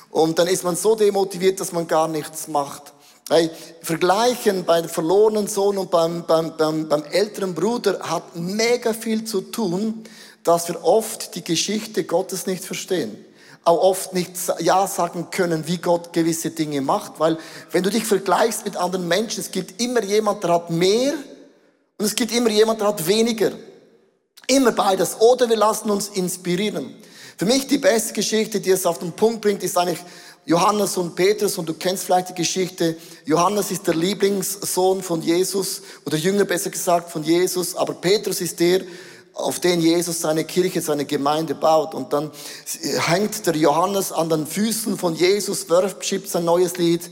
und 0.10 0.40
dann 0.40 0.48
ist 0.48 0.64
man 0.64 0.76
so 0.76 0.96
demotiviert, 0.96 1.60
dass 1.60 1.72
man 1.72 1.88
gar 1.88 2.08
nichts 2.08 2.48
macht. 2.48 2.94
Hey, 3.30 3.50
Vergleichen 3.82 4.66
beim 4.66 4.88
verlorenen 4.90 5.48
Sohn 5.48 5.78
und 5.78 5.92
beim, 5.92 6.26
beim, 6.26 6.56
beim, 6.58 6.88
beim 6.88 7.04
älteren 7.04 7.54
Bruder 7.54 8.00
hat 8.00 8.36
mega 8.36 8.94
viel 8.94 9.26
zu 9.26 9.42
tun, 9.42 10.04
dass 10.44 10.70
wir 10.70 10.84
oft 10.84 11.36
die 11.36 11.44
Geschichte 11.44 12.06
Gottes 12.06 12.48
nicht 12.48 12.64
verstehen 12.64 13.27
auch 13.68 13.82
oft 13.82 14.14
nicht 14.14 14.32
Ja 14.60 14.88
sagen 14.88 15.28
können, 15.30 15.68
wie 15.68 15.78
Gott 15.78 16.14
gewisse 16.14 16.52
Dinge 16.52 16.82
macht, 16.82 17.20
weil 17.20 17.38
wenn 17.72 17.84
du 17.84 17.90
dich 17.90 18.06
vergleichst 18.06 18.66
mit 18.66 18.78
anderen 18.78 19.08
Menschen, 19.08 19.42
es 19.42 19.52
gibt 19.52 19.82
immer 19.82 20.02
jemand, 20.04 20.44
der 20.44 20.54
hat 20.54 20.70
mehr 20.70 21.14
und 21.98 22.06
es 22.06 22.16
gibt 22.16 22.32
immer 22.32 22.50
jemand, 22.50 22.80
der 22.80 22.88
hat 22.88 23.06
weniger. 23.08 23.52
Immer 24.48 24.72
beides. 24.72 25.20
Oder 25.20 25.50
wir 25.50 25.58
lassen 25.58 25.90
uns 25.90 26.08
inspirieren. 26.08 26.96
Für 27.38 27.46
mich 27.46 27.68
die 27.68 27.78
beste 27.78 28.14
Geschichte, 28.14 28.62
die 28.62 28.72
es 28.72 28.86
auf 28.86 29.00
den 29.00 29.12
Punkt 29.12 29.42
bringt, 29.42 29.62
ist 29.62 29.78
eigentlich 29.78 30.00
Johannes 30.46 30.96
und 30.96 31.16
Petrus 31.16 31.58
und 31.58 31.68
du 31.68 31.74
kennst 31.74 32.06
vielleicht 32.06 32.30
die 32.30 32.36
Geschichte. 32.36 32.96
Johannes 33.26 33.70
ist 33.70 33.86
der 33.86 33.96
Lieblingssohn 33.96 35.04
von 35.04 35.22
Jesus 35.22 35.82
oder 36.06 36.16
Jünger 36.16 36.46
besser 36.46 36.70
gesagt 36.70 37.12
von 37.12 37.22
Jesus, 37.24 37.76
aber 37.76 37.94
Petrus 37.94 38.40
ist 38.40 38.60
der, 38.62 38.82
auf 39.38 39.60
den 39.60 39.80
Jesus 39.82 40.22
seine 40.22 40.44
Kirche, 40.44 40.82
seine 40.82 41.06
Gemeinde 41.06 41.56
baut. 41.56 41.94
Und 41.94 42.12
dann 42.12 42.32
hängt 43.08 43.46
der 43.46 43.56
Johannes 43.56 44.12
an 44.12 44.30
den 44.30 44.48
Füßen 44.48 44.98
von 44.98 45.16
Jesus, 45.16 45.70
worship 45.70 46.28
sein 46.28 46.46
neues 46.46 46.78
Lied. 46.78 47.10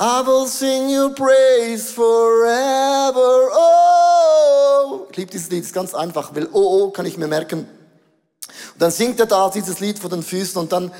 I 0.00 0.22
will 0.26 0.48
sing 0.48 0.88
your 0.88 1.14
praise 1.14 1.92
forever. 1.92 3.50
Oh! 3.54 5.06
Ich 5.10 5.16
liebe 5.16 5.30
dieses 5.30 5.50
Lied, 5.50 5.64
ist 5.64 5.74
ganz 5.74 5.94
einfach, 5.94 6.34
weil 6.34 6.48
oh, 6.52 6.84
oh 6.84 6.90
kann 6.90 7.06
ich 7.06 7.18
mir 7.18 7.28
merken. 7.28 7.60
Und 7.60 8.82
dann 8.82 8.90
singt 8.90 9.20
er 9.20 9.26
da 9.26 9.50
dieses 9.50 9.78
Lied 9.80 9.98
vor 9.98 10.10
den 10.10 10.22
Füßen 10.22 10.60
und 10.60 10.72
dann 10.72 10.90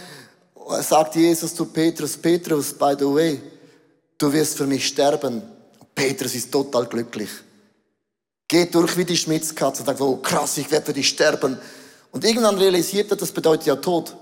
sagt 0.80 1.16
Jesus 1.16 1.54
zu 1.54 1.64
Petrus, 1.66 2.16
Petrus, 2.16 2.72
by 2.72 2.94
the 2.98 3.06
way, 3.06 3.40
du 4.18 4.32
wirst 4.32 4.56
für 4.56 4.66
mich 4.66 4.86
sterben. 4.86 5.42
Petrus 5.94 6.34
ist 6.34 6.52
total 6.52 6.86
glücklich 6.86 7.30
geht 8.52 8.74
durch 8.74 8.98
wie 8.98 9.06
die 9.06 9.16
Schmitzkatze 9.16 9.80
und 9.80 9.86
sagt, 9.86 10.02
oh 10.02 10.16
krass, 10.16 10.58
ich 10.58 10.70
werde 10.70 10.84
für 10.84 10.92
dich 10.92 11.08
sterben. 11.08 11.58
Und 12.10 12.22
irgendwann 12.22 12.58
realisiert 12.58 13.10
er, 13.10 13.16
das 13.16 13.32
bedeutet 13.32 13.64
ja 13.66 13.76
Tod. 13.76 14.10
Und 14.10 14.18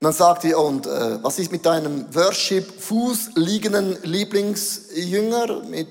dann 0.00 0.12
sagt 0.12 0.44
er, 0.44 0.60
und 0.60 0.86
äh, 0.86 1.22
was 1.22 1.38
ist 1.38 1.50
mit 1.50 1.64
deinem 1.64 2.14
Worship-Fuß 2.14 3.30
liegenden 3.36 4.02
Lieblingsjünger, 4.02 5.62
mit 5.62 5.88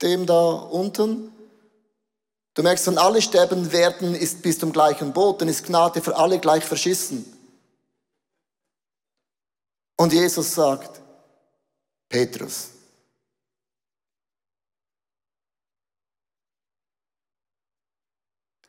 dem 0.00 0.24
da 0.24 0.50
unten? 0.50 1.30
Du 2.54 2.62
merkst, 2.62 2.86
wenn 2.86 2.96
alle 2.96 3.20
sterben 3.20 3.70
werden, 3.70 4.14
ist, 4.14 4.40
bist 4.40 4.62
du 4.62 4.66
im 4.66 4.72
gleichen 4.72 5.12
Boot, 5.12 5.42
dann 5.42 5.48
ist 5.48 5.66
Gnade 5.66 6.00
für 6.00 6.16
alle 6.16 6.38
gleich 6.38 6.64
verschissen. 6.64 7.30
Und 9.98 10.14
Jesus 10.14 10.54
sagt, 10.54 11.02
Petrus, 12.08 12.70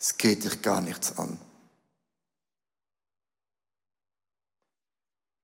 Es 0.02 0.18
geht 0.18 0.44
dich 0.44 0.64
gar 0.64 0.82
nichts 0.82 1.16
an. 1.20 1.38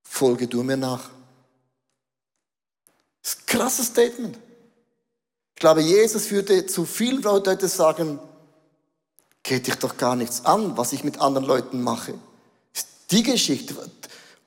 Folge 0.03 0.47
du 0.47 0.63
mir 0.63 0.77
nach. 0.77 1.11
Das 3.21 3.33
ist 3.33 3.41
ein 3.41 3.45
krasses 3.45 3.85
Statement. 3.85 4.35
Ich 5.53 5.59
glaube, 5.59 5.81
Jesus 5.81 6.31
würde 6.31 6.65
zu 6.65 6.85
vielen 6.85 7.21
Leuten 7.21 7.67
sagen, 7.67 8.19
geht 9.43 9.67
dich 9.67 9.75
doch 9.75 9.95
gar 9.95 10.15
nichts 10.15 10.43
an, 10.43 10.75
was 10.75 10.91
ich 10.91 11.03
mit 11.03 11.21
anderen 11.21 11.45
Leuten 11.45 11.83
mache. 11.83 12.15
Das 12.73 12.81
ist 12.81 12.89
die 13.11 13.21
Geschichte. 13.21 13.75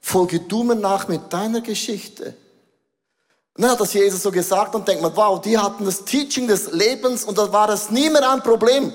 Folge 0.00 0.40
du 0.40 0.64
mir 0.64 0.74
nach 0.74 1.06
mit 1.06 1.32
deiner 1.32 1.60
Geschichte. 1.60 2.36
Und 3.54 3.62
dann 3.62 3.70
hat 3.70 3.80
das 3.80 3.92
Jesus 3.92 4.24
so 4.24 4.32
gesagt 4.32 4.74
und 4.74 4.88
denkt 4.88 5.02
man, 5.02 5.14
wow, 5.14 5.40
die 5.40 5.56
hatten 5.56 5.84
das 5.84 6.04
Teaching 6.04 6.48
des 6.48 6.72
Lebens 6.72 7.22
und 7.22 7.38
da 7.38 7.52
war 7.52 7.68
das 7.68 7.92
nie 7.92 8.10
mehr 8.10 8.28
ein 8.28 8.42
Problem. 8.42 8.92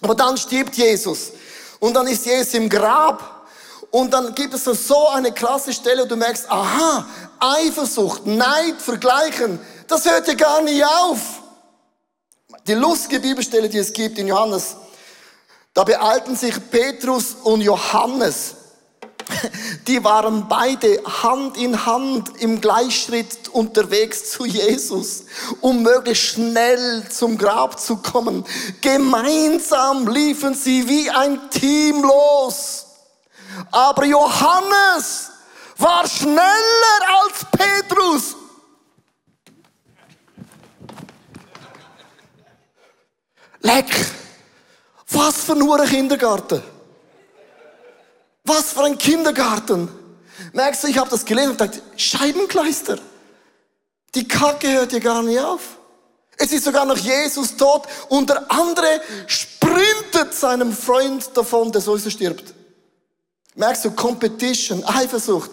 Aber 0.00 0.14
dann 0.14 0.36
stirbt 0.36 0.76
Jesus. 0.76 1.32
Und 1.78 1.94
dann 1.94 2.06
ist 2.06 2.26
Jesus 2.26 2.54
im 2.54 2.68
Grab. 2.68 3.46
Und 3.90 4.12
dann 4.12 4.34
gibt 4.34 4.54
es 4.54 4.64
so 4.64 5.08
eine 5.08 5.32
krasse 5.32 5.72
Stelle, 5.72 6.04
und 6.04 6.10
du 6.10 6.16
merkst, 6.16 6.48
aha, 6.48 7.06
Eifersucht, 7.40 8.24
Neid, 8.24 8.80
Vergleichen, 8.80 9.58
das 9.88 10.04
hört 10.04 10.28
ja 10.28 10.34
gar 10.34 10.62
nicht 10.62 10.84
auf. 10.84 11.18
Die 12.66 12.74
lustige 12.74 13.18
Bibelstelle, 13.18 13.68
die 13.68 13.78
es 13.78 13.92
gibt 13.92 14.18
in 14.18 14.28
Johannes, 14.28 14.76
da 15.74 15.82
beeilten 15.82 16.36
sich 16.36 16.54
Petrus 16.70 17.34
und 17.42 17.62
Johannes. 17.62 18.54
Die 19.86 20.02
waren 20.04 20.46
beide 20.48 21.02
Hand 21.04 21.56
in 21.56 21.86
Hand 21.86 22.40
im 22.40 22.60
Gleichschritt 22.60 23.48
unterwegs 23.48 24.30
zu 24.30 24.44
Jesus, 24.44 25.24
um 25.60 25.82
möglichst 25.82 26.34
schnell 26.34 27.08
zum 27.08 27.38
Grab 27.38 27.78
zu 27.80 27.96
kommen. 27.96 28.44
Gemeinsam 28.80 30.06
liefen 30.08 30.54
sie 30.54 30.86
wie 30.88 31.10
ein 31.10 31.50
Team 31.50 32.02
los. 32.02 32.86
Aber 33.70 34.04
Johannes 34.04 35.30
war 35.76 36.06
schneller 36.06 37.00
als 37.22 37.44
Petrus. 37.50 38.36
Leck! 43.60 43.90
Was 45.08 45.44
für 45.44 45.52
ein 45.52 45.88
Kindergarten! 45.88 46.79
Was 48.52 48.72
für 48.72 48.82
ein 48.82 48.98
Kindergarten! 48.98 49.88
Merkst 50.52 50.82
du, 50.82 50.88
ich 50.88 50.98
habe 50.98 51.08
das 51.08 51.24
gelesen 51.24 51.52
und 51.52 51.60
dachte, 51.60 51.80
Scheibenkleister. 51.96 52.98
Die 54.16 54.26
Kacke 54.26 54.72
hört 54.72 54.90
hier 54.90 54.98
gar 54.98 55.22
nicht 55.22 55.38
auf. 55.38 55.78
Es 56.36 56.50
ist 56.50 56.64
sogar 56.64 56.84
noch 56.84 56.96
Jesus 56.96 57.56
tot 57.56 57.86
und 58.08 58.28
der 58.28 58.50
andere 58.50 59.02
sprintet 59.28 60.34
seinem 60.34 60.72
Freund 60.72 61.30
davon, 61.36 61.70
der 61.70 61.80
sowieso 61.80 62.10
stirbt. 62.10 62.52
Merkst 63.54 63.84
du, 63.84 63.92
Competition, 63.92 64.82
Eifersucht, 64.84 65.52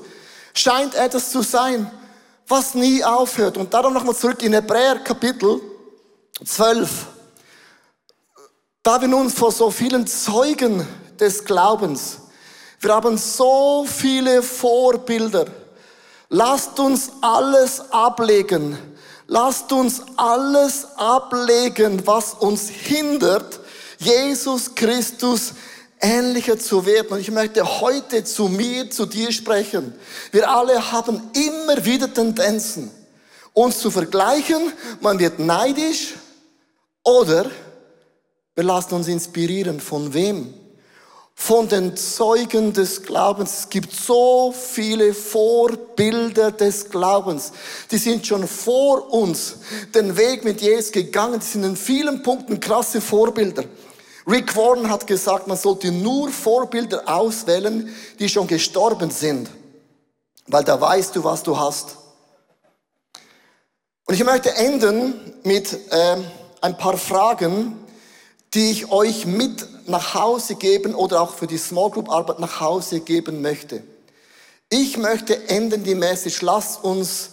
scheint 0.56 0.96
etwas 0.96 1.30
zu 1.30 1.44
sein, 1.44 1.92
was 2.48 2.74
nie 2.74 3.04
aufhört. 3.04 3.58
Und 3.58 3.72
darum 3.76 3.94
nochmal 3.94 4.16
zurück 4.16 4.42
in 4.42 4.54
Hebräer 4.54 4.98
Kapitel 5.04 5.62
12. 6.44 7.06
Da 8.82 9.00
wir 9.00 9.08
nun 9.08 9.30
vor 9.30 9.52
so 9.52 9.70
vielen 9.70 10.08
Zeugen 10.08 10.88
des 11.20 11.46
Glaubens, 11.46 12.22
wir 12.80 12.94
haben 12.94 13.18
so 13.18 13.86
viele 13.88 14.44
Vorbilder, 14.44 15.46
lasst 16.30 16.80
uns 16.80 17.12
alles 17.22 17.82
ablegen, 17.92 18.78
lasst 19.28 19.72
uns 19.72 20.02
alles 20.16 20.88
ablegen, 20.96 22.06
was 22.06 22.36
uns 22.36 22.70
hindert, 22.70 23.60
Jesus 23.98 24.76
Christus 24.76 25.54
ähnlicher 26.00 26.60
zu 26.60 26.86
werden. 26.86 27.08
Und 27.13 27.20
ich 27.20 27.32
möchte 27.32 27.82
heute 27.82 28.24
zu 28.24 28.48
mir, 28.48 28.90
zu 28.92 29.06
dir 29.06 29.32
sprechen. 29.32 29.94
Wir 30.32 30.50
alle 30.50 30.92
haben 30.92 31.32
immer 31.34 31.84
wieder 31.84 32.13
Tendenzen, 32.13 32.92
uns 33.54 33.80
zu 33.80 33.90
vergleichen. 33.90 34.72
Man 35.02 35.18
wird 35.18 35.40
neidisch 35.40 36.13
oder 37.04 37.50
wir 38.54 38.63
lassen 38.63 38.94
uns 38.96 39.08
inspirieren. 39.08 39.80
Von 39.80 40.13
wem? 40.13 40.54
Von 41.39 41.69
den 41.69 41.95
Zeugen 41.95 42.73
des 42.73 43.04
Glaubens. 43.04 43.60
Es 43.60 43.69
gibt 43.69 43.93
so 43.93 44.52
viele 44.52 45.13
Vorbilder 45.13 46.52
des 46.52 46.89
Glaubens. 46.89 47.52
Die 47.91 48.00
sind 48.00 48.26
schon 48.26 48.47
vor 48.47 49.13
uns 49.13 49.58
den 49.93 50.17
Weg 50.17 50.43
mit 50.43 50.62
Jesus 50.62 50.91
gegangen. 50.91 51.39
Die 51.39 51.45
sind 51.45 51.63
in 51.63 51.78
vielen 51.78 52.23
Punkten 52.23 52.60
krasse 52.60 53.02
Vorbilder. 53.02 53.65
Rick 54.28 54.56
Warren 54.58 54.89
hat 54.89 55.06
gesagt, 55.06 55.47
man 55.47 55.58
sollte 55.58 55.91
nur 55.91 56.30
Vorbilder 56.30 57.04
auswählen, 57.08 57.95
die 58.17 58.28
schon 58.28 58.47
gestorben 58.47 59.12
sind. 59.12 59.47
Weil 60.47 60.63
da 60.63 60.82
weißt 60.82 61.15
du, 61.15 61.23
was 61.23 61.43
du 61.43 61.58
hast. 61.58 61.97
Und 64.06 64.15
ich 64.15 64.23
möchte 64.23 64.56
enden 64.56 65.13
mit 65.43 65.71
äh, 65.91 66.17
ein 66.62 66.78
paar 66.78 66.97
Fragen, 66.97 67.78
die 68.56 68.71
ich 68.71 68.91
euch 68.91 69.28
mit 69.28 69.77
nach 69.88 70.13
Hause 70.13 70.56
geben 70.56 70.95
oder 70.95 71.21
auch 71.21 71.34
für 71.34 71.47
die 71.47 71.58
Small 71.58 71.89
Group 71.91 72.10
Arbeit 72.10 72.39
nach 72.39 72.60
Hause 72.60 73.00
geben 73.00 73.41
möchte. 73.41 73.84
Ich 74.69 74.97
möchte 74.97 75.47
enden 75.47 75.84
die 75.84 75.95
Message, 75.95 76.41
lass 76.41 76.78
uns 76.78 77.32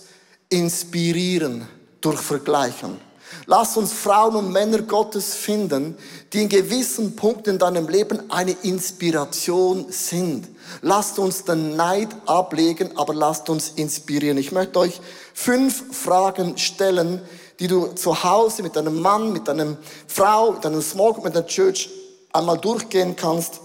inspirieren 0.49 1.67
durch 2.01 2.21
Vergleichen. 2.21 3.01
Lass 3.47 3.77
uns 3.77 3.93
Frauen 3.93 4.37
und 4.37 4.53
Männer 4.53 4.83
Gottes 4.83 5.35
finden, 5.35 5.97
die 6.33 6.43
in 6.43 6.49
gewissen 6.49 7.17
Punkten 7.17 7.51
in 7.51 7.59
deinem 7.59 7.89
Leben 7.89 8.31
eine 8.31 8.53
Inspiration 8.63 9.87
sind. 9.91 10.49
Lasst 10.83 11.19
uns 11.19 11.45
den 11.45 11.77
Neid 11.77 12.09
ablegen, 12.27 12.97
aber 12.97 13.15
lasst 13.15 13.51
uns 13.51 13.71
inspirieren. 13.71 14.39
Ich 14.39 14.53
möchte 14.53 14.79
euch 14.79 15.01
fünf 15.35 15.97
Fragen 15.97 16.57
stellen, 16.59 17.21
die 17.59 17.67
du 17.67 17.89
zu 17.89 18.25
Hause 18.25 18.63
mit 18.63 18.77
deinem 18.77 19.01
Mann, 19.01 19.33
mit 19.33 19.49
deiner 19.49 19.77
Frau, 20.07 20.53
mit 20.53 20.65
deinem 20.65 20.83
Small 20.83 21.15
mit 21.23 21.35
der 21.35 21.47
Church 21.47 21.91
einmal 22.35 22.59
durchgehen 22.59 23.17
kannst. 23.17 23.61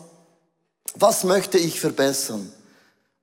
Was 0.95 1.23
möchte 1.23 1.57
ich 1.57 1.79
verbessern? 1.79 2.51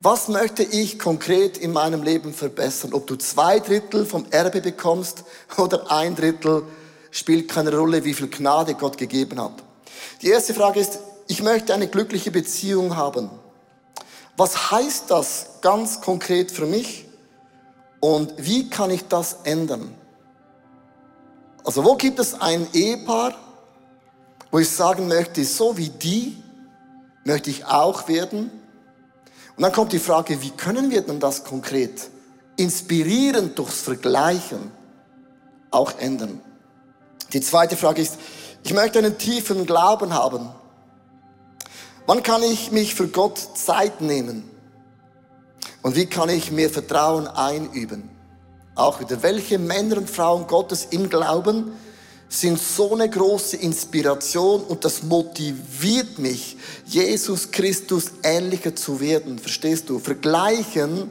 Was 0.01 0.29
möchte 0.29 0.63
ich 0.63 0.99
konkret 0.99 1.57
in 1.57 1.73
meinem 1.73 2.03
Leben 2.03 2.35
verbessern? 2.35 2.93
Ob 2.93 3.07
du 3.07 3.17
zwei 3.17 3.61
Drittel 3.61 4.05
vom 4.05 4.27
Erbe 4.31 4.61
bekommst 4.61 5.25
oder 5.57 5.91
ein 5.91 6.15
Drittel, 6.15 6.65
spielt 7.11 7.49
keine 7.49 7.75
Rolle, 7.75 8.05
wie 8.05 8.13
viel 8.13 8.29
Gnade 8.29 8.75
Gott 8.75 8.99
gegeben 8.99 9.41
hat. 9.41 9.63
Die 10.21 10.29
erste 10.29 10.53
Frage 10.53 10.81
ist, 10.81 10.99
ich 11.29 11.43
möchte 11.43 11.73
eine 11.73 11.89
glückliche 11.89 12.31
Beziehung 12.31 12.97
haben. 12.97 13.31
Was 14.37 14.71
heißt 14.71 15.11
das 15.11 15.47
ganz 15.63 16.01
konkret 16.03 16.51
für 16.51 16.67
mich? 16.67 17.07
Und 18.01 18.35
wie 18.37 18.69
kann 18.69 18.91
ich 18.91 19.09
das 19.09 19.39
ändern? 19.45 19.95
Also 21.65 21.85
wo 21.85 21.95
gibt 21.97 22.19
es 22.19 22.35
ein 22.41 22.69
Ehepaar, 22.75 23.35
wo 24.51 24.59
ich 24.59 24.71
sagen 24.71 25.09
möchte, 25.09 25.45
so 25.45 25.77
wie 25.77 25.89
die 25.89 26.37
möchte 27.25 27.51
ich 27.51 27.65
auch 27.65 28.09
werden? 28.09 28.51
Und 29.57 29.63
dann 29.63 29.73
kommt 29.73 29.93
die 29.93 29.99
Frage, 29.99 30.41
wie 30.43 30.51
können 30.51 30.91
wir 30.91 31.03
denn 31.03 31.21
das 31.21 31.45
konkret 31.45 32.11
inspirierend 32.57 33.59
durchs 33.59 33.81
Vergleichen 33.81 34.71
auch 35.71 35.99
ändern? 35.99 36.41
Die 37.33 37.41
zweite 37.41 37.77
Frage 37.77 38.03
ist, 38.03 38.19
ich 38.63 38.75
möchte 38.75 38.99
einen 38.99 39.19
tiefen 39.19 39.67
Glauben 39.67 40.13
haben. 40.15 40.49
Wann 42.07 42.23
kann 42.23 42.43
ich 42.43 42.71
mich 42.71 42.95
für 42.95 43.09
Gott 43.09 43.39
Zeit 43.55 44.01
nehmen? 44.01 44.49
Und 45.83 45.97
wie 45.97 46.07
kann 46.07 46.29
ich 46.29 46.51
mehr 46.51 46.71
Vertrauen 46.71 47.27
einüben? 47.27 48.09
Auch 48.75 49.01
wieder, 49.01 49.23
welche 49.23 49.59
Männer 49.59 49.97
und 49.97 50.11
Frauen 50.11 50.47
Gottes 50.47 50.87
im 50.91 51.09
Glauben 51.09 51.73
sind 52.29 52.61
so 52.61 52.95
eine 52.95 53.09
große 53.09 53.57
Inspiration 53.57 54.63
und 54.63 54.85
das 54.85 55.03
motiviert 55.03 56.19
mich, 56.19 56.57
Jesus 56.85 57.51
Christus 57.51 58.07
ähnlicher 58.23 58.75
zu 58.75 59.01
werden. 59.01 59.39
Verstehst 59.39 59.89
du? 59.89 59.99
Vergleichen 59.99 61.11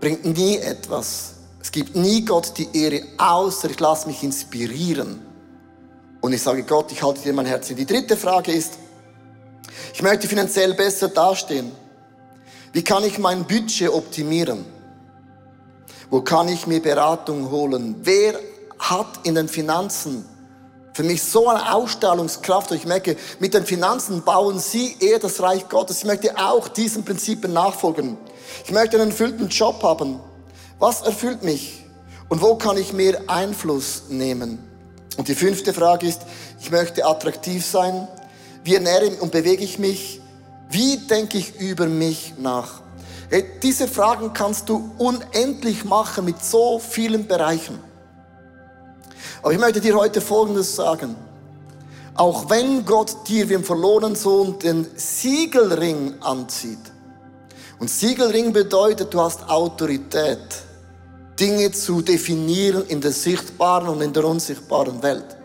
bringt 0.00 0.24
nie 0.24 0.56
etwas. 0.56 1.34
Es 1.60 1.70
gibt 1.70 1.94
nie 1.94 2.24
Gott 2.24 2.54
die 2.56 2.68
Ehre, 2.72 3.02
außer 3.18 3.70
ich 3.70 3.78
lasse 3.78 4.08
mich 4.08 4.22
inspirieren. 4.22 5.20
Und 6.20 6.32
ich 6.32 6.42
sage 6.42 6.62
Gott, 6.62 6.90
ich 6.92 7.02
halte 7.02 7.20
dir 7.20 7.32
mein 7.32 7.46
Herz. 7.46 7.68
Die 7.68 7.86
dritte 7.86 8.16
Frage 8.16 8.52
ist, 8.52 8.74
ich 9.92 10.02
möchte 10.02 10.26
finanziell 10.26 10.74
besser 10.74 11.08
dastehen. 11.08 11.70
Wie 12.72 12.82
kann 12.82 13.04
ich 13.04 13.18
mein 13.18 13.44
Budget 13.44 13.90
optimieren? 13.90 14.64
Wo 16.10 16.22
kann 16.22 16.48
ich 16.48 16.66
mir 16.66 16.80
Beratung 16.80 17.50
holen? 17.50 17.96
Wer 18.02 18.38
hat 18.90 19.20
in 19.24 19.34
den 19.34 19.48
Finanzen 19.48 20.24
für 20.92 21.02
mich 21.02 21.22
so 21.22 21.48
eine 21.48 21.74
Ausstrahlungskraft. 21.74 22.70
Und 22.70 22.76
ich 22.76 22.86
merke, 22.86 23.16
mit 23.38 23.54
den 23.54 23.64
Finanzen 23.64 24.22
bauen 24.22 24.58
Sie 24.58 24.96
eher 25.00 25.18
das 25.18 25.40
Reich 25.40 25.68
Gottes. 25.68 25.98
Ich 25.98 26.04
möchte 26.04 26.36
auch 26.36 26.68
diesen 26.68 27.04
Prinzipien 27.04 27.52
nachfolgen. 27.52 28.18
Ich 28.64 28.72
möchte 28.72 29.00
einen 29.00 29.10
erfüllten 29.10 29.48
Job 29.48 29.82
haben. 29.82 30.20
Was 30.78 31.02
erfüllt 31.02 31.42
mich? 31.42 31.84
Und 32.28 32.42
wo 32.42 32.56
kann 32.56 32.76
ich 32.76 32.92
mehr 32.92 33.20
Einfluss 33.26 34.04
nehmen? 34.08 34.58
Und 35.16 35.28
die 35.28 35.34
fünfte 35.34 35.72
Frage 35.72 36.06
ist, 36.06 36.22
ich 36.60 36.70
möchte 36.70 37.04
attraktiv 37.04 37.64
sein. 37.64 38.08
Wie 38.64 38.74
ernähre 38.74 39.10
und 39.20 39.32
bewege 39.32 39.62
ich 39.62 39.78
mich? 39.78 40.20
Wie 40.70 40.96
denke 40.96 41.38
ich 41.38 41.60
über 41.60 41.86
mich 41.86 42.34
nach? 42.38 42.80
Hey, 43.28 43.44
diese 43.62 43.88
Fragen 43.88 44.32
kannst 44.32 44.68
du 44.68 44.90
unendlich 44.98 45.84
machen 45.84 46.24
mit 46.24 46.44
so 46.44 46.78
vielen 46.78 47.26
Bereichen. 47.26 47.91
Aber 49.42 49.52
ich 49.52 49.58
möchte 49.58 49.80
dir 49.80 49.94
heute 49.96 50.20
Folgendes 50.20 50.74
sagen. 50.76 51.16
Auch 52.14 52.50
wenn 52.50 52.84
Gott 52.84 53.26
dir 53.26 53.48
wie 53.48 53.54
im 53.54 53.64
verlorenen 53.64 54.14
Sohn 54.14 54.58
den 54.58 54.86
Siegelring 54.96 56.14
anzieht, 56.20 56.92
und 57.82 57.88
Siegelring 57.90 58.52
bedeutet, 58.52 59.12
du 59.12 59.20
hast 59.20 59.48
Autorität, 59.48 60.38
Dinge 61.40 61.72
zu 61.72 62.00
definieren 62.00 62.86
in 62.86 63.00
der 63.00 63.10
sichtbaren 63.10 63.88
und 63.88 64.00
in 64.02 64.12
der 64.12 64.24
unsichtbaren 64.24 65.02
Welt. 65.02 65.36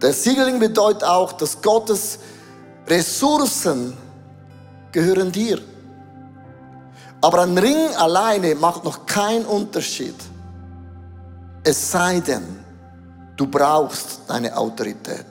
Der 0.00 0.12
Siegelring 0.12 0.60
bedeutet 0.60 1.02
auch, 1.02 1.32
dass 1.32 1.60
Gottes 1.60 2.20
Ressourcen 2.86 3.96
gehören 4.92 5.32
dir. 5.32 5.58
Aber 7.20 7.42
ein 7.42 7.58
Ring 7.58 7.88
alleine 7.96 8.54
macht 8.54 8.84
noch 8.84 9.04
keinen 9.04 9.44
Unterschied. 9.44 10.14
Es 11.64 11.90
sei 11.90 12.20
denn, 12.20 12.63
du 13.36 13.46
brauchst 13.46 14.20
deine 14.28 14.56
Autorität. 14.56 15.26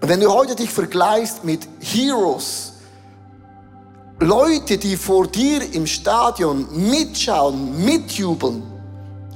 Und 0.00 0.08
wenn 0.08 0.20
du 0.20 0.32
heute 0.32 0.54
dich 0.54 0.70
vergleichst 0.70 1.44
mit 1.44 1.66
Heroes, 1.80 2.72
Leute, 4.18 4.78
die 4.78 4.96
vor 4.96 5.26
dir 5.26 5.74
im 5.74 5.86
Stadion 5.86 6.66
mitschauen, 6.90 7.84
mitjubeln, 7.84 8.62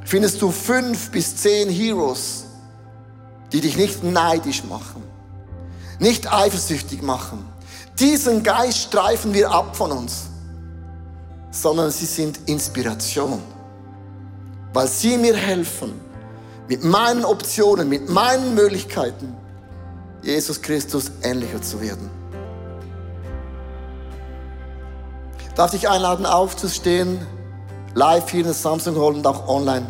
findest 0.05 0.41
du 0.41 0.51
fünf 0.51 1.11
bis 1.11 1.37
zehn 1.37 1.69
Heroes, 1.69 2.45
die 3.53 3.61
dich 3.61 3.77
nicht 3.77 4.03
neidisch 4.03 4.65
machen, 4.65 5.03
nicht 5.99 6.33
eifersüchtig 6.33 7.03
machen. 7.03 7.45
Diesen 7.99 8.43
Geist 8.43 8.79
streifen 8.79 9.35
wir 9.35 9.51
ab 9.51 9.77
von 9.77 9.93
uns, 9.93 10.29
sondern 11.51 11.91
sie 11.91 12.07
sind 12.07 12.41
Inspiration, 12.47 13.43
weil 14.73 14.89
sie 14.89 15.19
mir 15.19 15.37
helfen, 15.37 15.93
mit 16.71 16.85
meinen 16.85 17.25
Optionen, 17.25 17.89
mit 17.89 18.09
meinen 18.09 18.55
Möglichkeiten, 18.55 19.35
Jesus 20.23 20.63
Christus 20.63 21.11
ähnlicher 21.21 21.61
zu 21.61 21.81
werden. 21.81 22.09
Darf 25.57 25.75
ich 25.75 25.89
einladen, 25.89 26.27
aufzustehen, 26.27 27.27
live 27.95 28.31
hier 28.31 28.41
in 28.41 28.47
der 28.47 28.55
Samsung 28.55 28.95
Hall 28.95 29.15
und 29.15 29.27
auch 29.27 29.49
online. 29.49 29.85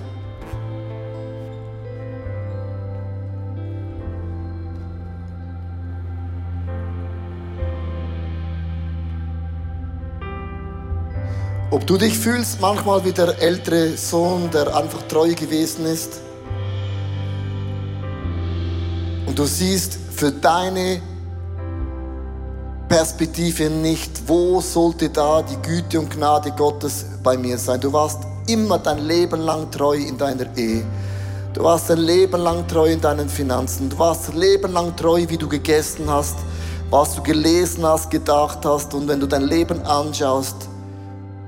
Ob 11.70 11.86
du 11.86 11.98
dich 11.98 12.18
fühlst 12.18 12.58
manchmal 12.62 13.04
wie 13.04 13.12
der 13.12 13.38
ältere 13.42 13.98
Sohn, 13.98 14.50
der 14.50 14.74
einfach 14.74 15.02
treu 15.02 15.34
gewesen 15.34 15.84
ist. 15.84 16.22
Und 19.30 19.38
du 19.38 19.44
siehst 19.44 19.96
für 20.16 20.32
deine 20.32 21.00
Perspektive 22.88 23.70
nicht, 23.70 24.10
wo 24.26 24.60
sollte 24.60 25.08
da 25.08 25.40
die 25.40 25.54
Güte 25.62 26.00
und 26.00 26.10
Gnade 26.10 26.50
Gottes 26.50 27.06
bei 27.22 27.36
mir 27.36 27.56
sein. 27.56 27.80
Du 27.80 27.92
warst 27.92 28.18
immer 28.48 28.80
dein 28.80 28.98
Leben 28.98 29.42
lang 29.42 29.70
treu 29.70 29.94
in 29.94 30.18
deiner 30.18 30.46
Ehe. 30.56 30.84
Du 31.52 31.62
warst 31.62 31.90
dein 31.90 31.98
Leben 31.98 32.40
lang 32.40 32.66
treu 32.66 32.90
in 32.90 33.00
deinen 33.00 33.28
Finanzen. 33.28 33.88
Du 33.88 34.00
warst 34.00 34.30
dein 34.30 34.38
Leben 34.38 34.72
lang 34.72 34.96
treu, 34.96 35.24
wie 35.28 35.38
du 35.38 35.48
gegessen 35.48 36.10
hast, 36.10 36.34
was 36.90 37.14
du 37.14 37.22
gelesen 37.22 37.86
hast, 37.86 38.10
gedacht 38.10 38.64
hast. 38.64 38.92
Und 38.94 39.06
wenn 39.06 39.20
du 39.20 39.28
dein 39.28 39.44
Leben 39.44 39.80
anschaust, 39.82 40.56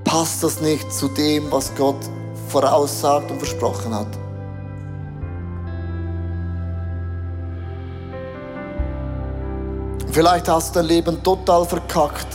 passt 0.05 0.45
das 0.45 0.61
nicht 0.61 0.93
zu 0.93 1.09
dem, 1.09 1.51
was 1.51 1.75
Gott 1.77 1.99
voraussagt 2.47 3.29
und 3.29 3.39
versprochen 3.39 3.93
hat. 3.93 4.22
Vielleicht 10.13 10.47
hast 10.47 10.77
du 10.77 10.81
dein 10.81 10.89
Leben 10.89 11.23
total 11.23 11.65
verkackt. 11.65 12.27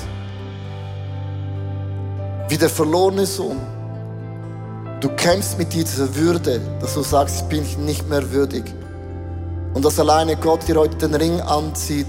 Wie 2.50 2.58
der 2.58 2.70
verlorene 2.70 3.28
Sohn. 3.28 3.60
Du 5.00 5.10
kämpfst 5.10 5.60
mit 5.60 5.72
dieser 5.72 6.16
Würde, 6.16 6.60
dass 6.82 6.96
du 6.96 7.04
sagst, 7.04 7.42
ich 7.42 7.44
bin 7.44 7.64
nicht 7.86 8.10
mehr 8.10 8.32
würdig. 8.32 8.64
Und 9.76 9.86
dass 9.86 10.00
alleine 10.00 10.36
Gott 10.38 10.68
dir 10.68 10.76
heute 10.76 11.08
den 11.08 11.14
Ring 11.14 11.40
anzieht, 11.40 12.08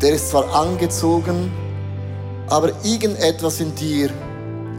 der 0.00 0.14
ist 0.14 0.30
zwar 0.30 0.54
angezogen, 0.54 1.52
aber 2.48 2.70
irgendetwas 2.82 3.60
in 3.60 3.74
dir 3.74 4.08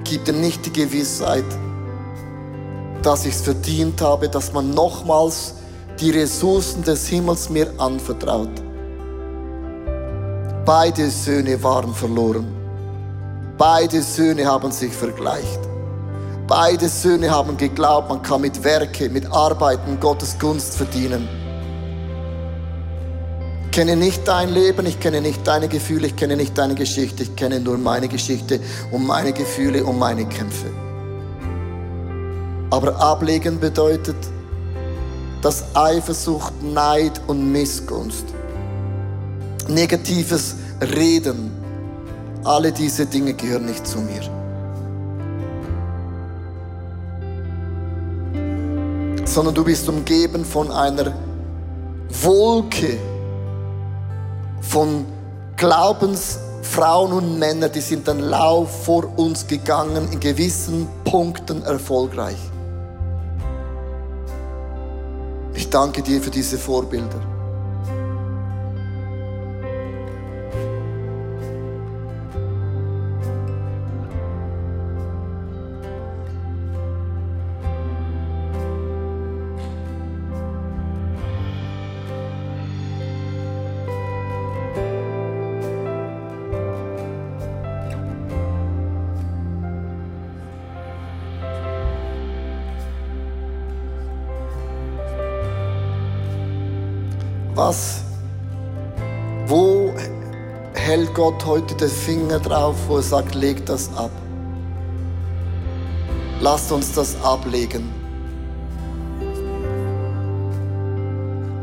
gibt 0.05 0.27
dir 0.27 0.33
nicht 0.33 0.65
die 0.65 0.73
Gewissheit, 0.73 1.45
dass 3.03 3.27
ich 3.27 3.35
es 3.35 3.41
verdient 3.41 4.01
habe, 4.01 4.27
dass 4.27 4.53
man 4.53 4.71
nochmals 4.71 5.53
die 5.99 6.09
Ressourcen 6.09 6.83
des 6.83 7.05
Himmels 7.09 7.47
mir 7.51 7.71
anvertraut. 7.77 8.49
Beide 10.65 11.11
Söhne 11.11 11.61
waren 11.61 11.93
verloren. 11.93 12.47
Beide 13.55 14.01
Söhne 14.01 14.47
haben 14.47 14.71
sich 14.71 14.91
vergleicht. 14.91 15.59
Beide 16.47 16.89
Söhne 16.89 17.29
haben 17.29 17.55
geglaubt, 17.55 18.09
man 18.09 18.23
kann 18.23 18.41
mit 18.41 18.63
Werke, 18.63 19.07
mit 19.09 19.31
Arbeiten 19.31 19.99
Gottes 19.99 20.39
Gunst 20.39 20.75
verdienen. 20.75 21.29
Ich 23.65 23.71
kenne 23.73 23.95
nicht 23.95 24.27
dein 24.27 24.49
Leben, 24.49 24.87
ich 24.87 24.99
kenne 24.99 25.21
nicht 25.21 25.45
deine 25.45 25.67
Gefühle, 25.67 26.07
ich 26.07 26.15
kenne 26.15 26.35
nicht 26.35 26.57
deine 26.57 26.73
Geschichte, 26.73 27.21
ich 27.21 27.35
kenne 27.35 27.59
nur 27.59 27.77
meine 27.77 28.07
Geschichte 28.07 28.59
und 28.91 29.05
meine 29.05 29.33
Gefühle 29.33 29.83
und 29.83 29.99
meine 29.99 30.25
Kämpfe. 30.25 30.71
Aber 32.71 32.99
ablegen 32.99 33.59
bedeutet, 33.59 34.17
dass 35.43 35.63
Eifersucht, 35.75 36.53
Neid 36.63 37.21
und 37.27 37.51
Missgunst 37.51 38.25
negatives 39.67 40.55
Reden, 40.81 41.51
alle 42.43 42.71
diese 42.71 43.05
Dinge 43.05 43.33
gehören 43.33 43.65
nicht 43.65 43.85
zu 43.85 43.99
mir. 43.99 44.21
Sondern 49.25 49.55
du 49.55 49.63
bist 49.63 49.89
umgeben 49.89 50.45
von 50.45 50.71
einer 50.71 51.13
Wolke 52.21 52.97
von 54.61 55.05
Glaubensfrauen 55.57 57.13
und 57.13 57.39
Männern, 57.39 57.71
die 57.71 57.81
sind 57.81 58.07
den 58.07 58.19
Lauf 58.19 58.85
vor 58.85 59.17
uns 59.17 59.47
gegangen, 59.47 60.09
in 60.11 60.19
gewissen 60.19 60.87
Punkten 61.03 61.63
erfolgreich. 61.63 62.37
Ich 65.53 65.69
danke 65.69 66.01
dir 66.01 66.21
für 66.21 66.29
diese 66.29 66.57
Vorbilder. 66.57 67.34
Gott 101.25 101.43
heute 101.43 101.73
den 101.73 101.89
Finger 101.89 102.39
drauf, 102.39 102.75
wo 102.87 102.97
er 102.97 103.01
sagt, 103.01 103.33
leg 103.33 103.65
das 103.65 103.89
ab? 103.97 104.11
Lasst 106.39 106.71
uns 106.71 106.91
das 106.91 107.19
ablegen. 107.23 107.91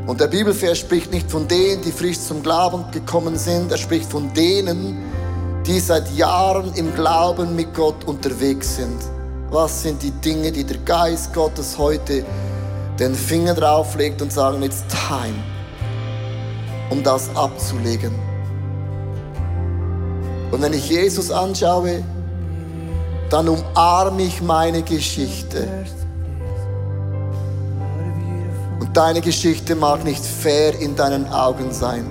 Und 0.09 0.21
der 0.21 0.27
Bibelvers 0.27 0.79
spricht 0.81 1.13
nicht 1.13 1.31
von 1.31 1.47
denen, 1.47 1.81
die 1.81 1.93
frisch 1.93 2.19
zum 2.19 2.43
Glauben 2.43 2.91
gekommen 2.91 3.39
sind, 3.39 3.71
er 3.71 3.79
spricht 3.79 4.11
von 4.11 4.35
denen, 4.35 4.99
die 5.65 5.79
seit 5.79 6.11
Jahren 6.17 6.75
im 6.75 6.93
Glauben 6.97 7.55
mit 7.55 7.73
Gott 7.73 8.03
unterwegs 8.05 8.75
sind. 8.75 8.99
Was 9.51 9.85
sind 9.85 10.03
die 10.03 10.11
Dinge, 10.11 10.51
die 10.51 10.65
der 10.65 10.79
Geist 10.79 11.33
Gottes 11.33 11.79
heute 11.79 12.25
den 12.99 13.15
Finger 13.15 13.55
drauflegt 13.55 14.23
und 14.23 14.33
sagen, 14.33 14.61
it's 14.65 14.83
time 14.89 15.39
um 16.91 17.01
das 17.05 17.31
abzulegen. 17.37 18.32
Und 20.53 20.61
wenn 20.61 20.75
ich 20.75 20.91
Jesus 20.91 21.31
anschaue, 21.31 22.05
dann 23.31 23.49
umarme 23.49 24.23
ich 24.23 24.43
meine 24.43 24.83
Geschichte. 24.83 25.67
Und 28.79 28.95
deine 28.95 29.23
Geschichte 29.23 29.75
mag 29.75 30.05
nicht 30.05 30.23
fair 30.23 30.79
in 30.79 30.95
deinen 30.95 31.27
Augen 31.33 31.73
sein. 31.73 32.05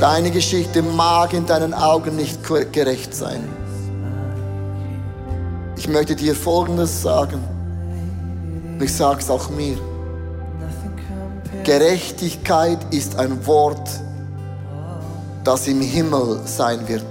Deine 0.00 0.32
Geschichte 0.32 0.82
mag 0.82 1.32
in 1.32 1.46
deinen 1.46 1.72
Augen 1.72 2.16
nicht 2.16 2.40
gerecht 2.72 3.14
sein. 3.14 3.48
Ich 5.76 5.86
möchte 5.86 6.16
dir 6.16 6.34
Folgendes 6.34 7.02
sagen. 7.02 7.51
Und 8.82 8.88
ich 8.88 8.96
sage 8.96 9.20
es 9.20 9.30
auch 9.30 9.48
mir. 9.50 9.76
Gerechtigkeit 11.62 12.78
ist 12.90 13.16
ein 13.16 13.46
Wort, 13.46 13.88
das 15.44 15.68
im 15.68 15.80
Himmel 15.80 16.40
sein 16.46 16.80
wird. 16.88 17.04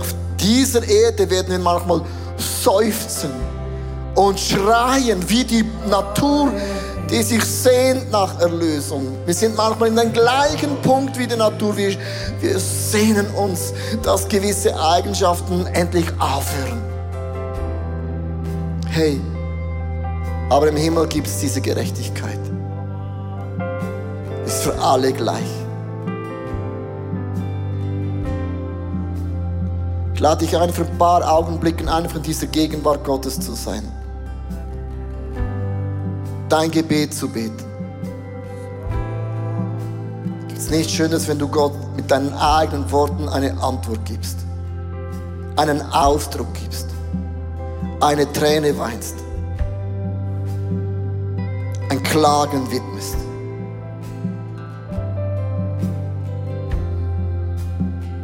Auf 0.00 0.14
dieser 0.40 0.88
Erde 0.88 1.28
werden 1.28 1.50
wir 1.50 1.58
manchmal 1.58 2.00
seufzen 2.38 3.32
und 4.14 4.40
schreien 4.40 5.28
wie 5.28 5.44
die 5.44 5.64
Natur, 5.90 6.50
die 7.10 7.22
sich 7.22 7.44
sehnt 7.44 8.10
nach 8.10 8.40
Erlösung. 8.40 9.08
Wir 9.26 9.34
sind 9.34 9.54
manchmal 9.54 9.90
in 9.90 9.96
dem 9.96 10.12
gleichen 10.14 10.80
Punkt 10.80 11.18
wie 11.18 11.26
die 11.26 11.36
Natur. 11.36 11.76
Wir, 11.76 11.94
wir 12.40 12.58
sehnen 12.58 13.26
uns, 13.34 13.74
dass 14.02 14.26
gewisse 14.26 14.74
Eigenschaften 14.74 15.66
endlich 15.66 16.06
aufhören. 16.18 16.91
Hey, 18.94 19.20
aber 20.50 20.68
im 20.68 20.76
Himmel 20.76 21.08
gibt 21.08 21.26
es 21.26 21.40
diese 21.40 21.60
Gerechtigkeit. 21.60 22.38
Ist 24.46 24.62
für 24.62 24.78
alle 24.78 25.12
gleich. 25.12 25.50
Ich 30.14 30.20
lade 30.20 30.44
dich 30.44 30.56
ein, 30.56 30.70
für 30.70 30.84
ein 30.84 30.98
paar 30.98 31.28
Augenblicken 31.28 31.88
einfach 31.88 32.16
in 32.16 32.22
dieser 32.22 32.46
Gegenwart 32.46 33.02
Gottes 33.02 33.40
zu 33.40 33.54
sein 33.54 33.82
dein 36.52 36.70
Gebet 36.70 37.14
zu 37.14 37.28
beten. 37.30 37.64
Es 40.54 40.68
nichts 40.68 40.92
Schönes, 40.92 41.26
wenn 41.26 41.38
du 41.38 41.48
Gott 41.48 41.72
mit 41.96 42.10
deinen 42.10 42.34
eigenen 42.34 42.90
Worten 42.92 43.26
eine 43.30 43.58
Antwort 43.62 44.04
gibst, 44.04 44.36
einen 45.56 45.80
Ausdruck 45.80 46.52
gibst, 46.52 46.88
eine 48.02 48.30
Träne 48.32 48.76
weinst, 48.78 49.14
ein 51.88 52.02
Klagen 52.02 52.68
widmest. 52.70 53.21